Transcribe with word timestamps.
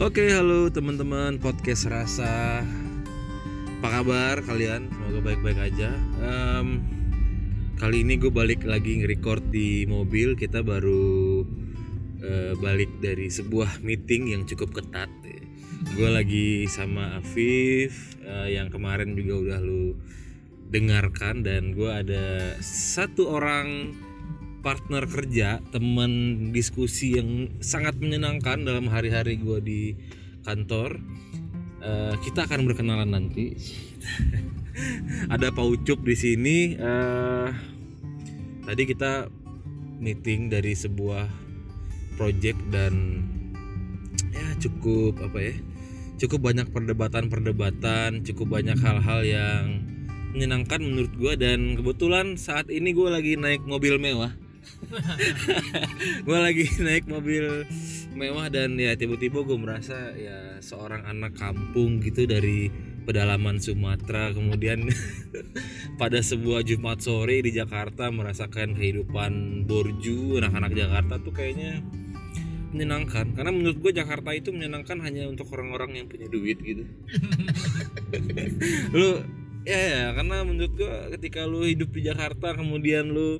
Oke, 0.00 0.32
halo 0.32 0.72
teman-teman 0.72 1.36
podcast 1.36 1.84
rasa. 1.84 2.64
Apa 3.84 4.00
kabar 4.00 4.40
kalian? 4.40 4.88
Semoga 4.88 5.20
baik-baik 5.20 5.60
aja. 5.60 5.92
Em, 6.24 6.80
kali 7.76 8.00
ini 8.00 8.16
gue 8.16 8.32
balik 8.32 8.64
lagi 8.64 8.96
nge-record 8.96 9.52
di 9.52 9.84
mobil. 9.84 10.40
Kita 10.40 10.64
baru 10.64 11.44
eh, 12.16 12.56
balik 12.56 12.96
dari 13.04 13.28
sebuah 13.28 13.84
meeting 13.84 14.32
yang 14.32 14.48
cukup 14.48 14.80
ketat. 14.80 15.12
Gue 15.92 16.08
lagi 16.08 16.64
sama 16.64 17.20
Afif 17.20 18.16
eh, 18.24 18.56
yang 18.56 18.72
kemarin 18.72 19.12
juga 19.12 19.36
udah 19.36 19.60
lu 19.60 20.00
dengarkan 20.72 21.44
dan 21.44 21.76
gue 21.76 21.92
ada 21.92 22.56
satu 22.64 23.36
orang 23.36 23.92
partner 24.60 25.08
kerja, 25.08 25.58
teman 25.72 26.12
diskusi 26.52 27.16
yang 27.16 27.60
sangat 27.64 27.96
menyenangkan 27.96 28.62
dalam 28.62 28.88
hari-hari 28.92 29.40
gue 29.40 29.58
di 29.60 29.82
kantor. 30.44 31.00
Eh, 31.80 32.14
kita 32.20 32.44
akan 32.44 32.68
berkenalan 32.68 33.08
nanti. 33.08 33.56
Ada 35.34 35.52
Pak 35.52 35.66
Ucup 35.66 36.04
di 36.04 36.16
sini. 36.16 36.58
eh, 36.76 37.48
tadi 38.68 38.82
kita 38.84 39.28
meeting 40.00 40.52
dari 40.52 40.76
sebuah 40.76 41.28
project 42.20 42.60
dan 42.68 43.24
ya 44.32 44.48
cukup 44.60 45.20
apa 45.24 45.38
ya? 45.40 45.54
Cukup 46.20 46.52
banyak 46.52 46.68
perdebatan-perdebatan, 46.68 48.28
cukup 48.28 48.60
banyak 48.60 48.76
hal-hal 48.76 49.20
yang 49.24 49.64
menyenangkan 50.30 50.78
menurut 50.84 51.12
gue 51.16 51.34
dan 51.34 51.74
kebetulan 51.74 52.38
saat 52.38 52.70
ini 52.70 52.94
gue 52.94 53.08
lagi 53.10 53.34
naik 53.34 53.66
mobil 53.66 53.98
mewah 53.98 54.30
gue 56.26 56.38
lagi 56.38 56.64
naik 56.80 57.08
mobil 57.08 57.64
mewah 58.12 58.48
dan 58.52 58.76
ya 58.76 58.96
tiba-tiba 58.96 59.44
gue 59.44 59.58
merasa 59.58 60.12
ya 60.16 60.58
seorang 60.60 61.06
anak 61.06 61.36
kampung 61.36 62.00
gitu 62.04 62.28
dari 62.28 62.68
pedalaman 63.04 63.58
Sumatera. 63.58 64.30
Kemudian 64.30 64.86
pada 66.00 66.20
sebuah 66.20 66.62
Jumat 66.62 67.02
sore 67.02 67.42
di 67.42 67.50
Jakarta 67.50 68.12
merasakan 68.12 68.76
kehidupan 68.76 69.64
borju 69.66 70.38
anak-anak 70.38 70.72
Jakarta 70.76 71.14
tuh 71.18 71.34
kayaknya 71.34 71.82
menyenangkan. 72.70 73.34
Karena 73.34 73.50
menurut 73.50 73.82
gue 73.82 73.92
Jakarta 73.96 74.30
itu 74.30 74.54
menyenangkan 74.54 75.02
hanya 75.02 75.26
untuk 75.26 75.50
orang-orang 75.50 75.98
yang 75.98 76.06
punya 76.06 76.30
duit 76.30 76.62
gitu. 76.62 76.86
Lu 78.94 79.24
ya, 79.66 79.80
ya 79.80 80.04
karena 80.16 80.46
menurut 80.46 80.72
gue 80.72 80.94
ketika 81.18 81.44
lu 81.44 81.68
hidup 81.68 81.92
di 81.92 82.08
Jakarta 82.08 82.56
kemudian 82.56 83.12
lu 83.12 83.36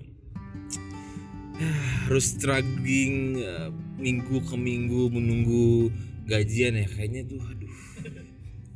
harus 2.06 2.36
struggling 2.36 3.40
eh, 3.40 3.68
minggu 4.00 4.40
ke 4.44 4.56
minggu 4.56 5.12
menunggu 5.12 5.92
gajian 6.24 6.76
ya. 6.76 6.86
Kayaknya 6.88 7.22
tuh 7.28 7.40
aduh 7.44 7.74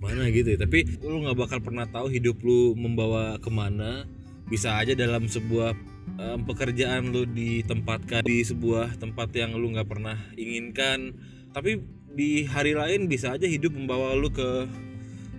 mana 0.05 0.29
gitu 0.29 0.53
ya. 0.55 0.59
Tapi 0.61 1.01
lu 1.01 1.25
nggak 1.25 1.39
bakal 1.39 1.59
pernah 1.64 1.89
tahu 1.89 2.13
hidup 2.13 2.41
lu 2.45 2.77
membawa 2.77 3.41
ke 3.41 3.48
mana. 3.48 4.05
Bisa 4.45 4.77
aja 4.77 4.92
dalam 4.92 5.25
sebuah 5.25 5.73
em, 6.20 6.41
pekerjaan 6.45 7.08
lu 7.08 7.25
ditempatkan 7.25 8.20
di 8.29 8.45
sebuah 8.45 9.01
tempat 9.01 9.33
yang 9.33 9.57
lu 9.57 9.73
nggak 9.73 9.89
pernah 9.89 10.20
inginkan. 10.37 11.17
Tapi 11.57 11.81
di 12.14 12.45
hari 12.45 12.77
lain 12.77 13.08
bisa 13.08 13.35
aja 13.35 13.48
hidup 13.48 13.73
membawa 13.73 14.13
lu 14.13 14.29
ke 14.29 14.69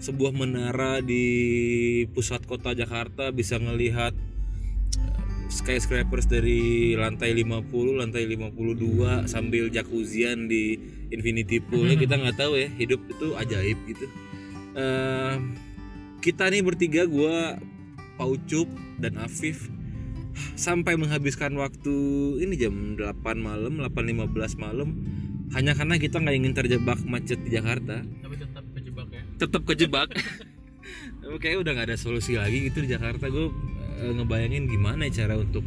sebuah 0.02 0.36
menara 0.36 1.00
di 1.00 1.24
pusat 2.12 2.42
kota 2.50 2.74
Jakarta. 2.74 3.30
Bisa 3.30 3.62
ngelihat 3.62 4.18
skyscrapers 5.50 6.26
dari 6.26 6.94
lantai 6.98 7.34
50, 7.38 8.02
lantai 8.02 8.26
52 8.30 9.30
sambil 9.30 9.70
jacuzzian 9.70 10.50
di 10.50 10.78
infinity 11.14 11.62
pool. 11.62 11.88
Ya, 11.90 11.96
kita 11.98 12.18
nggak 12.18 12.38
tahu 12.38 12.58
ya, 12.58 12.70
hidup 12.76 13.02
itu 13.10 13.28
ajaib 13.38 13.78
gitu. 13.86 14.06
Eh, 14.76 15.36
kita 16.20 16.50
nih 16.50 16.66
bertiga 16.66 17.06
gua 17.08 17.56
Pak 18.18 18.28
Ucup 18.28 18.68
dan 19.00 19.20
Afif 19.22 19.70
sampai 20.60 21.00
menghabiskan 21.00 21.56
waktu 21.56 21.96
ini 22.44 22.60
jam 22.60 23.00
8 23.00 23.16
malam, 23.40 23.80
8.15 23.80 24.60
malam 24.60 24.90
hanya 25.54 25.78
karena 25.78 25.96
kita 26.02 26.20
nggak 26.20 26.36
ingin 26.36 26.54
terjebak 26.58 27.00
macet 27.06 27.40
di 27.46 27.54
Jakarta. 27.54 28.02
Tapi 28.02 28.36
tetap 28.36 28.66
kejebak 28.74 29.08
ya. 29.14 29.24
Tetap 29.40 29.62
kejebak. 29.64 30.10
Kayaknya 31.42 31.60
udah 31.62 31.72
nggak 31.78 31.88
ada 31.94 31.98
solusi 31.98 32.38
lagi 32.38 32.70
gitu 32.70 32.82
di 32.82 32.90
Jakarta. 32.90 33.30
Gue 33.30 33.54
ngebayangin 34.00 34.68
gimana 34.68 35.08
ya 35.08 35.26
cara 35.26 35.40
untuk 35.40 35.64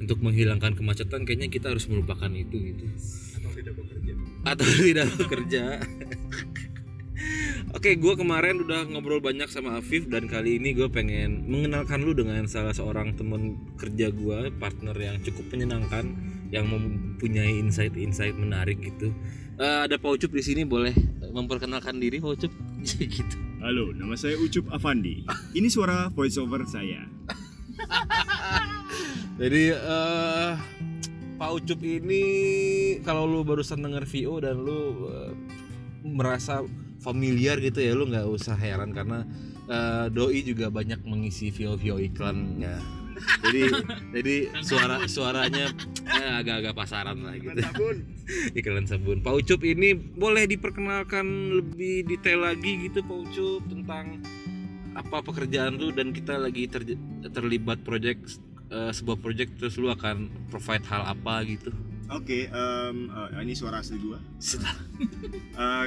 untuk 0.00 0.18
menghilangkan 0.24 0.72
kemacetan 0.76 1.28
kayaknya 1.28 1.52
kita 1.52 1.72
harus 1.72 1.84
melupakan 1.88 2.32
itu 2.32 2.56
gitu 2.72 2.84
atau 3.36 3.50
tidak 3.52 3.74
bekerja 3.76 4.12
atau 4.48 4.66
tidak 4.88 5.08
bekerja 5.20 5.62
Oke, 7.70 7.94
gue 7.94 8.14
kemarin 8.16 8.64
udah 8.64 8.88
ngobrol 8.88 9.22
banyak 9.22 9.46
sama 9.46 9.78
Afif 9.78 10.08
dan 10.10 10.26
kali 10.26 10.58
ini 10.58 10.74
gue 10.74 10.88
pengen 10.88 11.46
mengenalkan 11.46 12.02
lu 12.02 12.16
dengan 12.16 12.48
salah 12.50 12.74
seorang 12.74 13.14
temen 13.14 13.60
kerja 13.76 14.10
gue, 14.10 14.50
partner 14.58 14.96
yang 14.96 15.20
cukup 15.22 15.54
menyenangkan, 15.54 16.16
yang 16.50 16.66
mempunyai 16.66 17.60
insight-insight 17.60 18.34
menarik 18.34 18.80
gitu. 18.80 19.14
Eh, 19.60 19.78
ada 19.86 20.00
Pak 20.00 20.18
Ucup 20.18 20.32
di 20.32 20.42
sini, 20.42 20.64
boleh 20.64 20.96
memperkenalkan 21.30 22.00
diri 22.00 22.18
Pak 22.18 22.30
Ucup? 22.40 22.52
gitu. 22.88 23.49
Halo, 23.60 23.92
nama 23.92 24.16
saya 24.16 24.40
Ucup 24.40 24.72
Avandi. 24.72 25.20
Ini 25.52 25.68
suara 25.68 26.08
voiceover 26.08 26.64
saya. 26.64 27.04
Jadi 29.40 29.68
eh 29.68 30.52
Pak 31.36 31.50
Ucup 31.60 31.84
ini 31.84 32.24
kalau 33.04 33.28
lu 33.28 33.44
barusan 33.44 33.84
denger 33.84 34.08
VO 34.08 34.40
dan 34.40 34.64
lu 34.64 35.12
eh, 35.12 35.36
merasa 36.08 36.64
familiar 37.04 37.60
gitu 37.60 37.84
ya 37.84 37.92
lu 37.92 38.08
nggak 38.08 38.32
usah 38.32 38.56
heran 38.56 38.96
karena 38.96 39.28
eh, 39.68 40.08
doi 40.08 40.40
juga 40.40 40.72
banyak 40.72 41.04
mengisi 41.04 41.52
VO 41.52 41.76
VO 41.76 42.00
iklannya. 42.00 42.99
Jadi 43.40 43.62
jadi 44.16 44.34
suara 44.60 44.96
suaranya 45.06 45.72
eh, 46.06 46.32
agak-agak 46.40 46.74
pasaran 46.74 47.18
lah 47.22 47.34
gitu. 47.36 47.56
Iklan 48.58 48.86
sabun. 48.86 49.20
Pak 49.20 49.34
Ucup 49.42 49.60
ini 49.66 49.94
boleh 49.94 50.46
diperkenalkan 50.46 51.26
lebih 51.58 52.06
detail 52.06 52.46
lagi 52.46 52.88
gitu 52.88 53.02
Pak 53.02 53.18
Ucup 53.26 53.62
tentang 53.66 54.22
apa 54.90 55.22
pekerjaan 55.22 55.78
lu 55.78 55.94
dan 55.94 56.10
kita 56.10 56.34
lagi 56.34 56.66
terj- 56.66 56.98
terlibat 57.30 57.82
project 57.82 58.38
eh, 58.70 58.90
sebuah 58.90 59.18
project 59.18 59.58
terus 59.58 59.78
lu 59.78 59.90
akan 59.90 60.30
provide 60.50 60.86
hal 60.86 61.02
apa 61.06 61.42
gitu. 61.46 61.70
Oke, 62.10 62.50
em, 62.50 63.06
eh, 63.06 63.42
ini 63.46 63.54
suara 63.54 63.82
asli 63.82 63.98
gua. 63.98 64.18
Eh, 65.60 65.86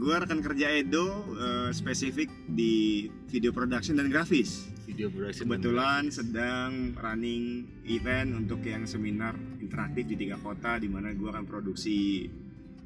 gua 0.00 0.24
rekan 0.24 0.40
kerja 0.40 0.72
Edo 0.72 1.04
eh, 1.36 1.70
spesifik 1.70 2.32
di 2.48 3.06
video 3.28 3.52
production 3.52 3.94
dan 3.94 4.08
grafis. 4.08 4.71
Video 4.92 5.08
production. 5.08 5.48
Kebetulan 5.48 6.02
sedang 6.12 6.92
running 7.00 7.64
event 7.88 8.44
untuk 8.44 8.60
yang 8.60 8.84
seminar 8.84 9.32
interaktif 9.56 10.04
di 10.04 10.20
tiga 10.20 10.36
kota 10.36 10.76
di 10.76 10.92
mana 10.92 11.16
gua 11.16 11.32
akan 11.32 11.48
produksi 11.48 12.28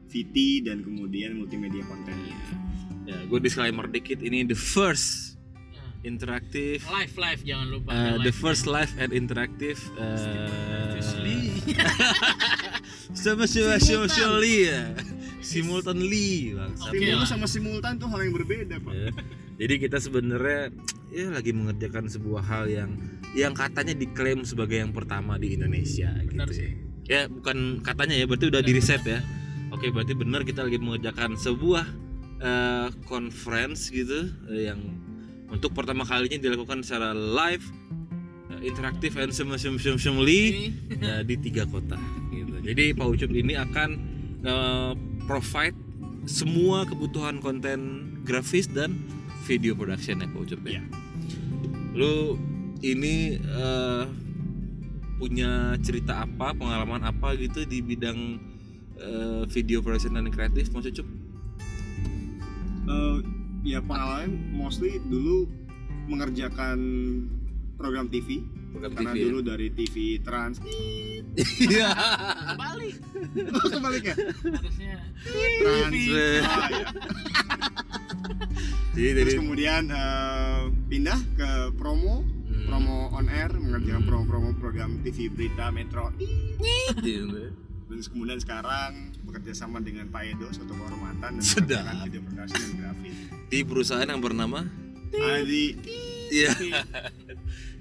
VT 0.06 0.62
dan 0.70 0.86
kemudian 0.86 1.34
multimedia 1.34 1.82
kontennya. 1.82 2.38
Ya, 3.10 3.18
gue 3.26 3.38
disclaimer 3.42 3.90
dikit 3.90 4.22
ini 4.22 4.46
the 4.46 4.54
first 4.54 5.34
interactive 6.06 6.82
live 6.86 7.14
live 7.18 7.42
jangan 7.42 7.66
lupa 7.70 7.90
uh, 7.90 8.18
the 8.22 8.30
live. 8.30 8.38
first 8.38 8.70
live 8.70 8.90
and 8.98 9.10
interactive 9.10 9.78
uh, 9.98 10.46
Obviously. 10.90 11.54
sama 13.14 13.46
ya 13.46 14.94
simultaneously 15.46 16.54
bangsa. 16.58 16.90
Oke 16.90 16.98
Simultan 16.98 17.18
lah. 17.22 17.28
sama 17.30 17.46
simultan 17.46 17.92
tuh 18.02 18.08
hal 18.10 18.20
yang 18.26 18.34
berbeda, 18.34 18.76
Pak. 18.82 18.94
Ya. 18.94 19.10
Jadi 19.56 19.74
kita 19.78 19.98
sebenarnya 20.02 20.74
ya 21.10 21.30
lagi 21.30 21.54
mengerjakan 21.54 22.10
sebuah 22.10 22.42
hal 22.42 22.64
yang 22.66 22.90
yang 23.36 23.52
katanya 23.52 23.94
diklaim 23.94 24.42
sebagai 24.42 24.80
yang 24.80 24.90
pertama 24.90 25.36
di 25.36 25.54
Indonesia 25.54 26.10
Benar 26.24 26.48
gitu. 26.50 26.64
sih. 26.64 26.70
Ya 27.06 27.30
bukan 27.30 27.86
katanya 27.86 28.18
ya, 28.18 28.26
berarti 28.26 28.50
udah 28.50 28.62
di 28.64 28.72
riset 28.74 29.02
ya. 29.06 29.22
Oke, 29.70 29.94
berarti 29.94 30.14
benar 30.18 30.42
kita 30.42 30.66
lagi 30.66 30.78
mengerjakan 30.78 31.38
sebuah 31.38 31.86
eh, 32.42 32.88
conference 33.06 33.94
gitu 33.94 34.30
eh, 34.50 34.70
yang 34.72 34.80
untuk 35.46 35.70
pertama 35.74 36.02
kalinya 36.02 36.38
dilakukan 36.42 36.82
secara 36.82 37.14
live 37.14 37.62
eh, 38.50 38.66
interaktif 38.66 39.14
and 39.14 39.30
semuanya 39.30 41.22
di 41.22 41.34
tiga 41.38 41.62
kota 41.70 41.98
gitu. 42.34 42.58
Jadi 42.66 42.84
Pak 42.98 43.06
Ucup 43.06 43.30
ini 43.30 43.54
akan 43.54 43.88
eh, 44.42 44.92
provide 45.30 45.78
semua 46.26 46.82
kebutuhan 46.82 47.38
konten 47.38 48.10
grafis 48.26 48.66
dan 48.66 48.98
video 49.46 49.72
production 49.78 50.18
ya 50.20 50.26
Pak 50.26 50.40
Ucup 50.42 50.60
ya. 50.66 50.70
Iya. 50.76 50.82
Lu 51.94 52.14
ini 52.82 53.38
eh, 53.38 54.04
punya 55.16 55.78
cerita 55.80 56.26
apa, 56.26 56.52
pengalaman 56.52 57.00
apa 57.06 57.32
gitu 57.38 57.64
di 57.64 57.80
bidang 57.80 58.42
eh, 58.98 59.42
video 59.48 59.80
production 59.80 60.18
dan 60.18 60.28
kreatif 60.28 60.68
Mas 60.74 60.84
Ucup? 60.84 61.06
Eh, 62.86 63.16
ya 63.64 63.78
pengalaman 63.82 64.34
mostly 64.52 64.98
dulu 65.06 65.46
mengerjakan 66.06 66.78
program 67.74 68.06
TV 68.06 68.42
program 68.70 68.92
karena 68.94 69.10
TV. 69.10 69.18
ya? 69.18 69.24
dulu 69.26 69.38
dari 69.42 69.68
TV 69.74 69.94
Trans 70.22 70.56
Iya. 71.58 71.88
Balik. 72.54 72.94
kebalik 73.74 74.04
ya 74.06 74.14
Harusnya 74.54 74.94
Trans 75.58 75.90
TV. 75.90 76.10
Ah, 76.46 76.68
ya. 76.70 76.86
Jadi 78.96 79.08
terus 79.12 79.18
dari 79.28 79.32
kemudian 79.36 79.82
eh, 79.86 80.60
pindah 80.88 81.20
ke 81.36 81.50
promo 81.74 82.24
Hmm. 82.46 82.64
promo 82.64 82.96
on 83.12 83.26
air 83.28 83.50
mengerjakan 83.52 84.00
Hmm. 84.00 84.08
promo-promo 84.08 84.50
program 84.56 85.02
TV 85.02 85.28
berita 85.28 85.68
Metro 85.68 86.08
Iya. 86.96 87.52
terus 87.86 88.06
kemudian 88.08 88.38
sekarang 88.38 89.12
bekerja 89.20 89.52
sama 89.52 89.78
dengan 89.78 90.08
Pak 90.08 90.22
Edo 90.24 90.48
suatu 90.48 90.72
kehormatan 90.72 91.36
dan 91.36 91.42
Sedap. 91.42 91.84
mengerjakan 91.84 92.02
video 92.02 92.20
produksi 92.22 92.54
dan 92.56 92.72
grafis 92.76 93.16
di 93.46 93.58
perusahaan 93.60 94.08
yang 94.08 94.18
bernama 94.18 94.60
Adi 95.12 95.66
Iya. 96.28 96.50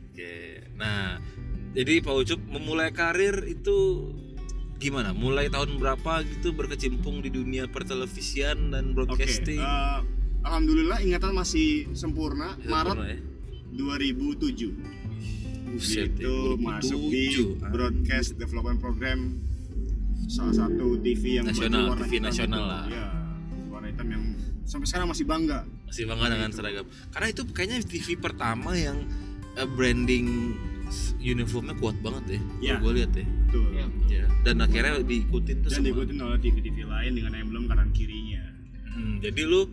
Oke. 0.06 0.36
Nah, 0.76 1.18
jadi 1.72 1.94
Pak 2.00 2.14
Ucup 2.16 2.40
memulai 2.46 2.90
karir 2.90 3.42
itu 3.44 3.78
gimana? 4.76 5.12
Mulai 5.12 5.48
tahun 5.48 5.76
berapa 5.76 6.22
gitu 6.26 6.52
berkecimpung 6.52 7.20
di 7.20 7.30
dunia 7.30 7.66
pertelevisian 7.66 8.70
dan 8.70 8.92
broadcasting? 8.92 9.58
eh, 9.58 10.00
alhamdulillah 10.46 11.02
ingatan 11.02 11.34
masih 11.34 11.68
sempurna. 11.92 12.54
Ya, 12.58 12.70
Maret 12.70 12.98
ya? 12.98 13.18
2007 13.76 14.72
Buset, 15.68 16.08
itu 16.14 16.24
ya, 16.24 16.56
masuk 16.56 17.02
2007. 17.02 17.12
di 17.12 17.26
Ah. 17.60 17.68
broadcast 17.68 18.30
development 18.36 18.80
program 18.80 19.20
salah 20.28 20.56
satu 20.56 20.96
TV 20.98 21.24
yang 21.36 21.46
Nasional, 21.46 21.92
warna 21.92 22.06
TV 22.06 22.14
hitam 22.16 22.26
nasional 22.26 22.56
itu. 22.58 22.72
lah. 22.72 22.84
Ya, 22.88 23.06
warna 23.68 23.88
hitam 23.90 24.08
yang 24.08 24.24
sampai 24.64 24.88
sekarang 24.88 25.08
masih 25.10 25.26
bangga. 25.26 25.60
Masih 25.86 26.04
bangga 26.06 26.26
dengan 26.32 26.50
seragam. 26.50 26.86
Karena 27.10 27.28
itu 27.28 27.42
kayaknya 27.48 27.78
TV 27.84 28.08
pertama 28.16 28.72
yang 28.74 28.98
eh, 29.54 29.68
branding 29.68 30.56
uniformnya 31.18 31.76
kuat 31.76 31.98
banget 32.00 32.24
ya. 32.30 32.40
Ya. 32.64 32.76
Gue 32.78 32.92
lihat 32.96 33.12
ya. 33.12 33.26
Betul. 33.26 33.66
ya, 33.74 33.86
Ya. 34.08 34.26
Dan 34.42 34.60
akhirnya 34.60 35.02
diikutin 35.02 35.58
tuh 35.60 35.70
Dan 35.70 35.76
semua. 35.76 35.88
diikutin 35.92 36.18
oleh 36.22 36.38
TV-TV 36.38 36.78
lain 36.84 37.12
dengan 37.14 37.34
emblem 37.36 37.66
kanan 37.66 37.90
kirinya. 37.92 38.44
Hmm, 38.90 39.20
jadi 39.20 39.42
lu 39.44 39.68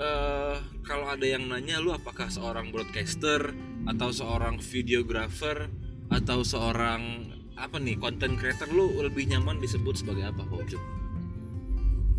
eh 0.00 0.56
kalau 0.80 1.06
ada 1.12 1.22
yang 1.28 1.44
nanya 1.44 1.76
lu 1.76 1.92
apakah 1.92 2.32
seorang 2.32 2.72
broadcaster 2.72 3.52
atau 3.84 4.08
seorang 4.08 4.56
videographer 4.58 5.68
atau 6.08 6.40
seorang 6.40 7.28
apa 7.60 7.76
nih 7.76 8.00
content 8.00 8.40
creator 8.40 8.66
lu 8.72 8.96
lebih 9.04 9.28
nyaman 9.28 9.60
disebut 9.60 10.00
sebagai 10.00 10.32
apa 10.32 10.48
Ucup? 10.48 10.80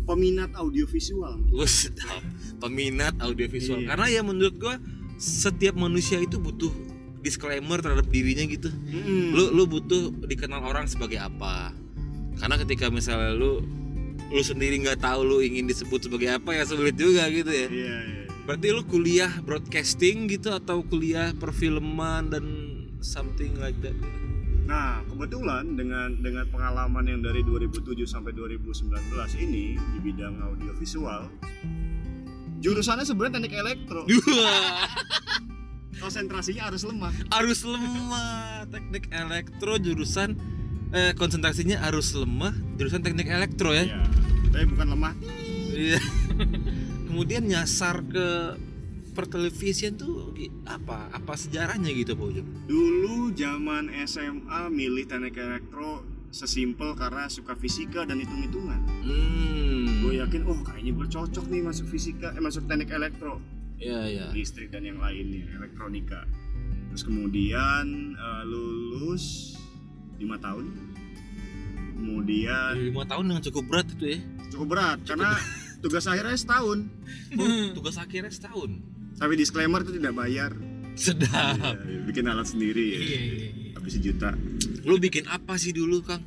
Peminat 0.02 0.50
audiovisual. 0.54 1.42
Sedap. 1.66 2.22
peminat 2.62 3.18
audiovisual 3.18 3.82
Iya. 3.82 3.88
karena 3.94 4.06
ya 4.10 4.20
menurut 4.22 4.54
gua 4.58 4.78
setiap 5.18 5.74
manusia 5.74 6.22
itu 6.22 6.38
butuh 6.38 6.70
disclaimer 7.22 7.78
terhadap 7.78 8.06
dirinya 8.10 8.42
gitu. 8.46 8.70
Mm-mm. 8.70 9.34
Lu 9.34 9.54
lu 9.54 9.66
butuh 9.66 10.10
dikenal 10.26 10.62
orang 10.62 10.86
sebagai 10.90 11.22
apa? 11.22 11.70
Karena 12.38 12.58
ketika 12.58 12.90
misalnya 12.90 13.34
lu 13.34 13.62
lu 14.32 14.40
sendiri 14.40 14.80
nggak 14.80 15.04
tahu 15.04 15.20
lu 15.22 15.38
ingin 15.44 15.68
disebut 15.68 16.08
sebagai 16.08 16.32
apa 16.32 16.56
ya 16.56 16.64
sulit 16.64 16.96
juga 16.96 17.28
gitu 17.28 17.52
ya. 17.52 17.68
Iya, 17.68 17.96
iya. 18.00 18.24
Berarti 18.48 18.66
lu 18.72 18.82
kuliah 18.88 19.30
broadcasting 19.44 20.26
gitu 20.26 20.50
atau 20.50 20.80
kuliah 20.82 21.30
perfilman 21.36 22.32
dan 22.32 22.44
something 23.04 23.54
like 23.60 23.76
that? 23.84 23.94
Nah, 24.64 25.04
kebetulan 25.04 25.76
dengan 25.76 26.16
dengan 26.16 26.48
pengalaman 26.48 27.04
yang 27.04 27.20
dari 27.20 27.44
2007 27.44 28.08
sampai 28.08 28.32
2019 28.32 28.88
ini 29.44 29.76
di 29.76 29.98
bidang 30.00 30.40
audiovisual, 30.40 31.28
jurusannya 32.62 33.04
sebenarnya 33.04 33.42
teknik 33.42 33.54
elektro. 33.58 34.08
Konsentrasinya 36.02 36.72
harus 36.72 36.82
lemah. 36.82 37.14
arus 37.38 37.62
lemah 37.62 38.66
teknik 38.66 39.06
elektro 39.12 39.78
jurusan 39.78 40.34
eh, 40.92 41.12
konsentrasinya 41.16 41.80
arus 41.88 42.12
lemah 42.14 42.52
jurusan 42.76 43.00
teknik 43.00 43.28
elektro 43.28 43.72
ya. 43.72 43.88
Ya, 43.88 44.00
tapi 44.52 44.64
bukan 44.68 44.86
lemah. 44.92 45.14
Iya. 45.72 46.00
Kemudian 47.08 47.44
nyasar 47.48 48.04
ke 48.08 48.56
pertelevisian 49.12 49.96
tuh 50.00 50.32
apa? 50.64 51.12
Apa 51.12 51.36
sejarahnya 51.36 51.92
gitu 51.92 52.16
Pak 52.16 52.26
Ujung? 52.32 52.48
Dulu 52.68 53.32
zaman 53.36 53.92
SMA 54.08 54.72
milih 54.72 55.04
teknik 55.04 55.36
elektro 55.36 56.04
sesimpel 56.32 56.96
karena 56.96 57.28
suka 57.28 57.52
fisika 57.52 58.08
dan 58.08 58.16
hitung-hitungan. 58.16 58.80
Hmm. 59.04 60.00
Gue 60.00 60.16
yakin, 60.16 60.48
oh 60.48 60.56
kayaknya 60.64 60.92
gue 60.96 61.06
cocok 61.12 61.44
nih 61.52 61.60
masuk 61.60 61.92
fisika, 61.92 62.32
eh 62.32 62.40
masuk 62.40 62.64
teknik 62.64 62.88
elektro, 62.88 63.36
Ya 63.76 64.08
ya. 64.08 64.32
listrik 64.32 64.72
dan 64.72 64.88
yang 64.88 64.96
lainnya, 64.96 65.44
elektronika. 65.60 66.24
Terus 66.88 67.04
kemudian 67.04 68.16
eh, 68.16 68.42
lulus 68.48 69.56
lima 70.22 70.38
tahun. 70.38 70.64
Kemudian 71.92 72.72
Lima 72.90 73.04
tahun 73.04 73.24
dengan 73.28 73.42
cukup 73.42 73.62
berat 73.66 73.86
itu 73.92 74.04
ya. 74.08 74.18
cukup 74.50 74.66
berat 74.68 74.98
karena 75.02 75.30
tugas 75.78 76.04
akhirnya 76.04 76.34
setahun. 76.34 76.78
Oh, 77.34 77.46
tugas 77.72 77.96
akhirnya 77.96 78.28
setahun. 78.28 78.70
Tapi 79.14 79.32
disclaimer 79.34 79.80
itu 79.80 79.94
tidak 79.94 80.14
bayar. 80.14 80.50
Sedap. 80.92 81.56
Ya, 81.56 81.98
bikin 82.04 82.26
alat 82.26 82.44
sendiri 82.44 82.84
ya. 82.84 83.00
Iya, 83.00 83.18
iya, 83.18 83.34
iya. 83.48 83.70
Habis 83.74 83.92
sejuta. 83.96 84.30
Lu 84.82 84.98
bikin 84.98 85.24
apa 85.26 85.54
sih 85.54 85.70
dulu 85.70 86.02
Kang? 86.02 86.20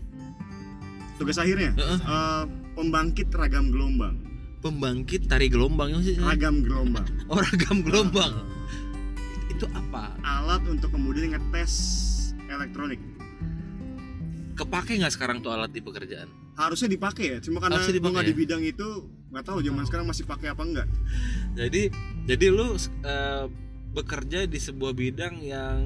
Tugas 1.15 1.37
akhirnya 1.37 1.71
Heeh. 1.71 1.99
eh, 2.01 2.43
pembangkit 2.73 3.29
ragam 3.31 3.69
gelombang. 3.69 4.15
Pembangkit 4.59 5.29
tari 5.29 5.47
gelombang 5.47 5.93
ya 5.93 5.99
sih? 6.01 6.15
Ragam 6.17 6.63
gelombang. 6.63 7.05
Oh 7.29 7.37
ragam 7.37 7.83
gelombang. 7.83 8.31
Itu 9.47 9.67
apa? 9.69 10.15
Alat 10.21 10.65
untuk 10.65 10.89
kemudian 10.89 11.31
ngetes 11.31 11.73
elektronik. 12.47 12.97
Kepake 14.55 14.95
nggak 14.95 15.11
sekarang 15.11 15.43
tuh 15.43 15.51
alat 15.51 15.69
di 15.69 15.79
pekerjaan? 15.79 16.31
Harusnya 16.55 16.87
dipakai 16.87 17.25
ya, 17.27 17.37
cuma 17.43 17.59
karena 17.59 17.75
Harusnya 17.75 17.99
dipakai 17.99 18.13
nggak 18.15 18.25
ya? 18.25 18.31
di 18.31 18.35
bidang 18.35 18.61
itu 18.63 18.87
nggak 19.29 19.45
tahu 19.45 19.59
zaman 19.59 19.83
sekarang 19.83 20.07
masih 20.07 20.23
pakai 20.23 20.47
apa 20.49 20.63
enggak. 20.63 20.87
Jadi 21.53 21.81
jadi 22.23 22.45
lu 22.47 22.67
eh, 23.03 23.45
bekerja 23.91 24.47
di 24.47 24.55
sebuah 24.55 24.91
bidang 24.91 25.39
yang 25.39 25.79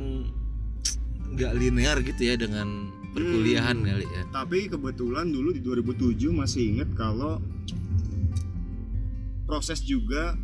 nggak 1.29 1.53
linear 1.53 1.97
gitu 2.01 2.21
ya 2.21 2.37
dengan 2.37 2.89
perkuliahan 3.09 3.81
Hmm. 3.81 3.85
kali 3.89 4.05
ya. 4.05 4.23
Tapi 4.29 4.59
kebetulan 4.69 5.33
dulu 5.33 5.49
di 5.49 5.61
2007 5.61 6.29
masih 6.29 6.77
inget 6.77 6.89
kalau 6.93 7.41
proses 9.45 9.81
juga 9.81 10.37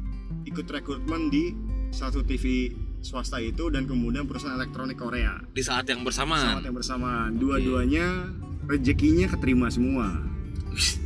ikut 0.46 0.66
rekrutmen 0.66 1.30
di 1.30 1.54
satu 1.90 2.26
TV 2.26 2.74
swasta 3.06 3.38
itu 3.38 3.70
dan 3.70 3.86
kemudian 3.86 4.26
perusahaan 4.26 4.58
elektronik 4.58 4.98
Korea 4.98 5.38
Di 5.48 5.62
saat 5.62 5.86
yang 5.86 6.02
bersamaan. 6.02 6.58
saat 6.58 6.66
yang 6.66 6.74
bersamaan 6.74 7.38
dua-duanya 7.38 8.34
rezekinya 8.66 9.30
keterima 9.30 9.70
semua 9.70 10.26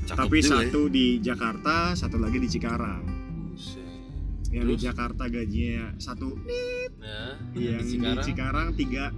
Cakep 0.07 0.15
tapi 0.17 0.37
juga 0.39 0.47
ya. 0.47 0.59
satu 0.63 0.81
di 0.87 1.05
Jakarta 1.19 1.75
satu 1.93 2.17
lagi 2.17 2.39
di 2.39 2.47
Cikarang 2.47 3.01
Buset. 3.51 3.83
yang 4.49 4.65
di 4.65 4.73
Terus? 4.73 4.83
Jakarta 4.87 5.23
gajinya 5.27 5.85
satu 5.99 6.39
Nah, 6.99 7.35
yang 7.53 7.83
di 7.83 7.85
di 7.85 7.91
Cikarang. 7.93 8.23
Cikarang 8.23 8.67
tiga 8.73 9.03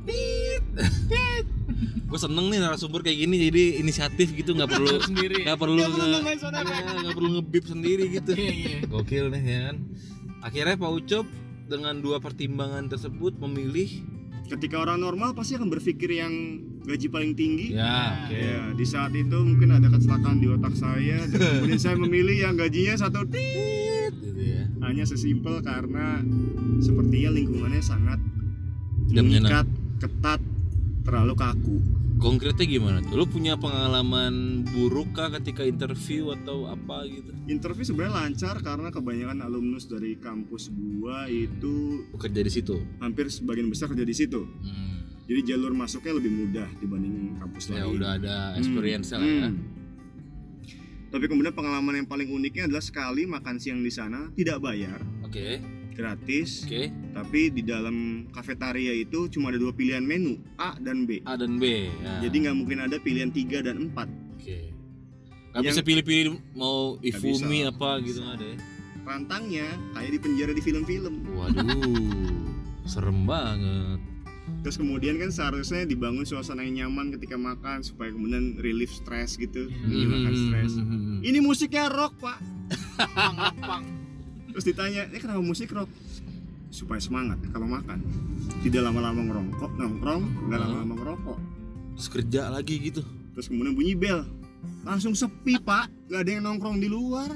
Gue 2.04 2.20
seneng 2.20 2.52
nih 2.52 2.60
narasumber 2.60 3.00
kayak 3.02 3.18
gini 3.20 3.36
jadi 3.48 3.64
inisiatif 3.80 4.34
gitu 4.34 4.52
nggak 4.52 4.68
perlu 4.68 5.00
nggak 5.00 5.56
perlu 5.56 5.80
Nggak 5.80 5.96
effect. 6.20 6.44
Iya, 6.44 7.00
nggak 7.00 7.16
perlu 7.16 7.30
ngebip 7.32 7.64
sendiri 7.64 8.04
gitu. 8.12 8.32
Iya, 8.36 8.52
iya. 8.52 8.78
Gokil 8.84 9.32
nih 9.32 9.42
ya 9.42 9.60
kan. 9.64 9.76
Akhirnya 10.42 10.76
Pak 10.76 10.92
Ucop 10.92 11.26
dengan 11.72 12.04
dua 12.04 12.20
pertimbangan 12.20 12.92
tersebut 12.92 13.40
memilih 13.40 13.88
ketika 14.52 14.84
orang 14.84 15.00
normal 15.00 15.32
pasti 15.32 15.56
akan 15.56 15.72
berpikir 15.72 16.20
yang 16.20 16.60
gaji 16.84 17.08
paling 17.08 17.32
tinggi 17.40 17.80
ya 17.80 18.28
oke. 18.28 18.36
Ya, 18.36 18.62
di 18.76 18.84
saat 18.84 19.16
itu 19.16 19.38
mungkin 19.40 19.72
ada 19.72 19.88
kecelakaan 19.88 20.44
di 20.44 20.52
otak 20.52 20.76
saya 20.76 21.24
dan 21.32 21.40
kemudian 21.64 21.80
saya 21.80 21.96
memilih 21.96 22.36
yang 22.36 22.60
gajinya 22.60 23.00
satu 23.00 23.24
tit. 23.32 24.12
Gitu 24.20 24.42
ya. 24.44 24.68
Hanya 24.84 25.08
sesimpel 25.08 25.64
karena 25.64 26.20
sepertinya 26.84 27.32
lingkungannya 27.32 27.80
sangat 27.80 28.20
Tidak 29.08 29.24
mengikat, 29.24 29.68
ketat, 30.04 30.42
terlalu 31.08 31.34
kaku. 31.40 32.01
Konkretnya 32.22 32.70
gimana 32.70 33.02
tuh? 33.02 33.18
Lu 33.18 33.26
punya 33.26 33.58
pengalaman 33.58 34.62
buruk 34.64 35.10
kah 35.12 35.34
ketika 35.34 35.66
interview 35.66 36.30
atau 36.32 36.70
apa 36.70 37.02
gitu? 37.04 37.34
Interview 37.48 37.82
sebenarnya 37.82 38.14
lancar 38.16 38.62
karena 38.62 38.88
kebanyakan 38.88 39.42
alumnus 39.42 39.90
dari 39.90 40.14
kampus 40.16 40.70
gua 40.70 41.26
itu 41.26 42.06
Bekerja 42.14 42.40
di 42.40 42.52
situ. 42.52 42.78
hampir 43.00 43.26
sebagian 43.28 43.68
besar 43.68 43.90
kerja 43.90 44.06
di 44.06 44.14
situ. 44.14 44.38
Hmm. 44.38 45.02
Jadi 45.26 45.42
jalur 45.48 45.74
masuknya 45.74 46.14
lebih 46.14 46.30
mudah 46.32 46.70
dibanding 46.78 47.16
kampus 47.38 47.64
Ya 47.68 47.82
lain. 47.82 47.98
udah 47.98 48.10
ada 48.14 48.36
Hmm, 48.48 48.60
experience 48.60 49.08
lah 49.10 49.20
ya. 49.20 49.50
hmm. 49.50 49.54
Tapi 51.10 51.26
kemudian 51.26 51.52
pengalaman 51.52 51.94
yang 51.96 52.08
paling 52.08 52.30
uniknya 52.30 52.70
adalah 52.70 52.80
sekali 52.80 53.26
makan 53.26 53.58
siang 53.58 53.82
di 53.82 53.90
sana 53.90 54.30
tidak 54.32 54.62
bayar, 54.62 55.02
Oke, 55.22 55.58
gratis. 55.92 56.64
oke. 56.64 56.84
Tapi 57.12 57.42
di 57.50 57.62
dalam 57.62 57.96
kafetaria 58.30 58.92
itu 58.92 59.28
cuma 59.28 59.50
ada 59.50 59.58
dua 59.58 59.72
pilihan 59.72 60.02
menu 60.02 60.40
A 60.56 60.76
dan 60.78 61.04
B. 61.04 61.20
A 61.24 61.36
dan 61.36 61.56
B. 61.56 61.88
Ya. 61.94 62.22
Jadi 62.22 62.36
nggak 62.42 62.56
mungkin 62.56 62.78
ada 62.80 62.98
pilihan 62.98 63.30
3 63.30 63.62
dan 63.62 63.90
4. 63.90 64.08
Oke. 64.34 64.72
Gak 65.52 65.60
Yang- 65.60 65.66
bisa 65.70 65.82
pilih-pilih 65.82 66.26
mau 66.54 66.96
Ifumi 67.00 67.36
bisa. 67.62 67.70
apa 67.70 67.90
gitu 68.00 68.20
nggak 68.20 68.36
ada 68.36 68.48
ya? 68.48 68.58
Rantangnya 69.02 69.66
kayak 69.92 70.12
di 70.12 70.20
penjara 70.20 70.52
di 70.52 70.62
film-film. 70.62 71.16
Waduh, 71.34 71.68
serem 72.84 73.26
banget. 73.26 74.00
terus 74.62 74.76
kemudian 74.76 75.18
kan 75.18 75.28
seharusnya 75.28 75.84
dibangun 75.84 76.22
suasana 76.22 76.62
yang 76.62 76.86
nyaman 76.86 77.10
ketika 77.12 77.34
makan 77.34 77.82
supaya 77.82 78.12
kemudian 78.12 78.60
relief 78.60 78.94
stres 78.94 79.34
gitu 79.34 79.72
menghilangkan 79.82 80.36
stres 80.36 80.72
Hmm. 80.78 81.18
ini 81.20 81.40
musiknya 81.40 81.90
rock 81.90 82.14
pak 82.20 82.38
pang 83.18 83.34
pang 83.58 83.84
terus 84.52 84.66
ditanya 84.66 85.02
ini 85.06 85.18
kenapa 85.18 85.40
musik 85.40 85.72
rock 85.72 85.90
supaya 86.70 87.00
semangat 87.00 87.36
kalau 87.50 87.66
makan 87.66 88.00
tidak 88.62 88.82
lama-lama 88.82 89.22
ngerongkok 89.22 89.72
nongkrong 89.74 90.24
nggak 90.46 90.58
Hmm. 90.58 90.68
lama-lama 90.68 90.94
ngerokok 90.98 91.40
Terus 91.92 92.08
kerja 92.10 92.42
lagi 92.48 92.76
gitu. 92.82 93.02
terus 93.32 93.48
kemudian 93.48 93.74
bunyi 93.74 93.94
bel 93.94 94.24
langsung 94.82 95.12
sepi 95.12 95.56
pak 95.58 95.88
nggak 96.08 96.22
ada 96.22 96.32
yang 96.32 96.44
nongkrong 96.46 96.78
di 96.78 96.88
luar 96.88 97.32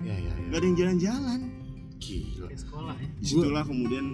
Ya 0.00 0.12
ya 0.12 0.20
ya. 0.20 0.32
nggak 0.46 0.58
ada 0.58 0.66
yang 0.66 0.76
jalan-jalan 0.76 1.40
Gila. 1.96 2.48
Sekolah 2.52 2.94
ya 2.94 3.08
di 3.10 3.24
situlah 3.24 3.64
kemudian 3.64 4.04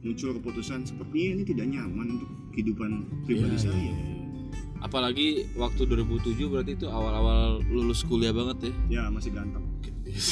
muncul 0.00 0.30
keputusan 0.34 0.80
sepertinya 0.82 1.30
ini 1.34 1.42
tidak 1.44 1.66
nyaman 1.66 2.06
untuk 2.14 2.28
kehidupan 2.50 2.90
pribadi 3.22 3.52
Iya, 3.52 3.62
saya 3.62 3.72
iya, 3.74 3.92
iya. 3.94 4.12
Apalagi 4.78 5.26
waktu 5.54 5.80
2007 5.82 6.44
berarti 6.46 6.72
itu 6.74 6.86
awal-awal 6.86 7.40
lulus 7.64 8.00
kuliah 8.02 8.32
banget 8.32 8.68
ya. 8.88 9.00
ya 9.00 9.02
masih 9.08 9.32
ganteng 9.32 9.64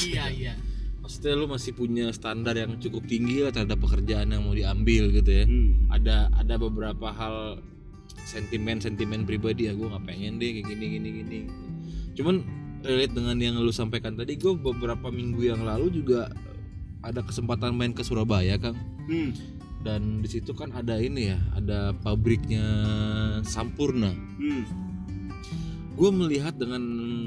iya 0.03 0.25
iya 0.29 0.53
Maksudnya 1.03 1.33
lu 1.35 1.51
masih 1.51 1.75
punya 1.75 2.07
standar 2.15 2.55
yang 2.55 2.79
cukup 2.79 3.03
tinggi 3.05 3.43
lah 3.43 3.51
terhadap 3.51 3.83
pekerjaan 3.83 4.31
yang 4.31 4.47
mau 4.47 4.55
diambil 4.55 5.11
gitu 5.11 5.29
ya. 5.29 5.45
hmm. 5.45 5.91
Ada 5.91 6.31
ada 6.31 6.55
beberapa 6.55 7.11
hal 7.11 7.59
sentimen 8.23 8.79
sentimen 8.79 9.27
pribadi 9.27 9.67
ya 9.67 9.75
gue 9.75 9.83
nggak 9.83 10.05
pengen 10.07 10.39
deh 10.39 10.63
kayak 10.63 10.67
gini 10.71 10.85
gini 10.95 11.09
gini. 11.21 11.39
Cuman 12.15 12.35
relate 12.83 13.15
dengan 13.15 13.37
yang 13.39 13.55
lu 13.59 13.71
sampaikan 13.71 14.13
tadi, 14.13 14.35
gue 14.35 14.53
beberapa 14.55 15.07
minggu 15.09 15.43
yang 15.43 15.63
lalu 15.63 16.03
juga 16.03 16.29
ada 17.03 17.23
kesempatan 17.23 17.75
main 17.75 17.95
ke 17.95 18.03
Surabaya 18.03 18.59
kang. 18.59 18.75
Hmm. 19.07 19.31
Dan 19.83 20.23
di 20.23 20.31
situ 20.31 20.55
kan 20.55 20.71
ada 20.71 20.95
ini 20.95 21.35
ya, 21.35 21.39
ada 21.55 21.91
pabriknya 21.91 22.63
Sampurna. 23.43 24.15
Hmm. 24.39 24.63
Gue 25.93 26.09
melihat 26.09 26.53
dengan 26.53 26.81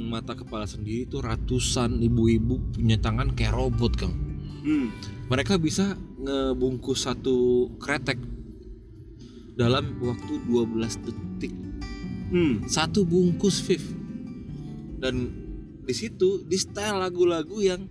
mata 0.07 0.35
kepala 0.35 0.67
sendiri 0.67 1.07
tuh 1.07 1.23
ratusan 1.23 2.03
ibu-ibu 2.03 2.59
punya 2.73 2.99
tangan 2.99 3.33
kayak 3.33 3.55
robot 3.55 3.95
kang 3.97 4.15
Hmm. 4.67 4.91
mereka 5.31 5.55
bisa 5.55 5.95
ngebungkus 6.19 7.07
satu 7.07 7.71
kretek 7.79 8.19
dalam 9.55 9.95
waktu 10.03 10.43
12 10.43 10.67
detik 10.99 11.55
Hmm. 12.27 12.67
satu 12.67 13.07
bungkus 13.07 13.63
Viv 13.63 13.87
dan 14.99 15.31
di 15.87 15.95
situ 15.95 16.43
di 16.43 16.59
style 16.59 16.99
lagu-lagu 16.99 17.63
yang 17.63 17.87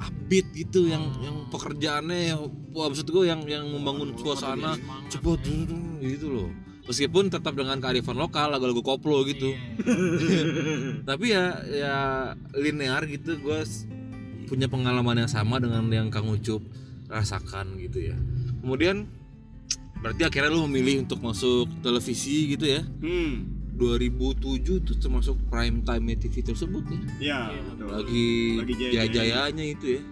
upbeat 0.00 0.48
gitu 0.56 0.88
yang 0.88 1.12
yang 1.20 1.44
pekerjaannya 1.52 2.32
wah 2.72 2.88
maksud 2.88 3.04
gue 3.04 3.28
yang 3.28 3.44
yang 3.44 3.68
membangun 3.68 4.16
suasana 4.16 4.80
Semangat, 4.80 5.12
cepet 5.12 5.40
ya. 5.44 6.08
gitu 6.08 6.26
loh 6.32 6.48
meskipun 6.90 7.30
tetap 7.30 7.54
dengan 7.54 7.78
kearifan 7.78 8.14
lokal 8.14 8.50
lagu-lagu 8.50 8.82
koplo 8.82 9.22
gitu 9.22 9.54
Iya. 9.78 10.50
tapi 11.08 11.30
ya 11.30 11.44
ya 11.64 11.94
linear 12.52 13.06
gitu 13.06 13.38
gue 13.38 13.60
punya 14.44 14.66
pengalaman 14.66 15.22
yang 15.22 15.30
sama 15.30 15.56
dengan 15.56 15.86
yang 15.86 16.10
Kang 16.10 16.26
Ucup 16.26 16.58
rasakan 17.06 17.78
gitu 17.78 18.02
ya 18.04 18.16
kemudian 18.58 19.06
berarti 20.00 20.24
akhirnya 20.24 20.50
lu 20.50 20.66
memilih 20.66 21.04
untuk 21.04 21.20
masuk 21.20 21.70
televisi 21.78 22.50
gitu 22.50 22.66
ya 22.68 22.82
Hmm. 23.00 23.46
2007 23.78 24.44
itu 24.76 24.92
termasuk 24.94 25.40
prime 25.46 25.80
time 25.80 26.12
TV 26.14 26.42
tersebut 26.42 26.84
ya 26.84 26.98
Ya, 27.16 27.40
Iya, 27.48 27.60
betul. 27.64 27.86
lagi 27.88 28.28
Lagi 28.58 28.74
jaya-jaya. 28.74 28.92
jaya-jayanya 29.08 29.64
itu 29.64 29.86
ya 29.96 30.02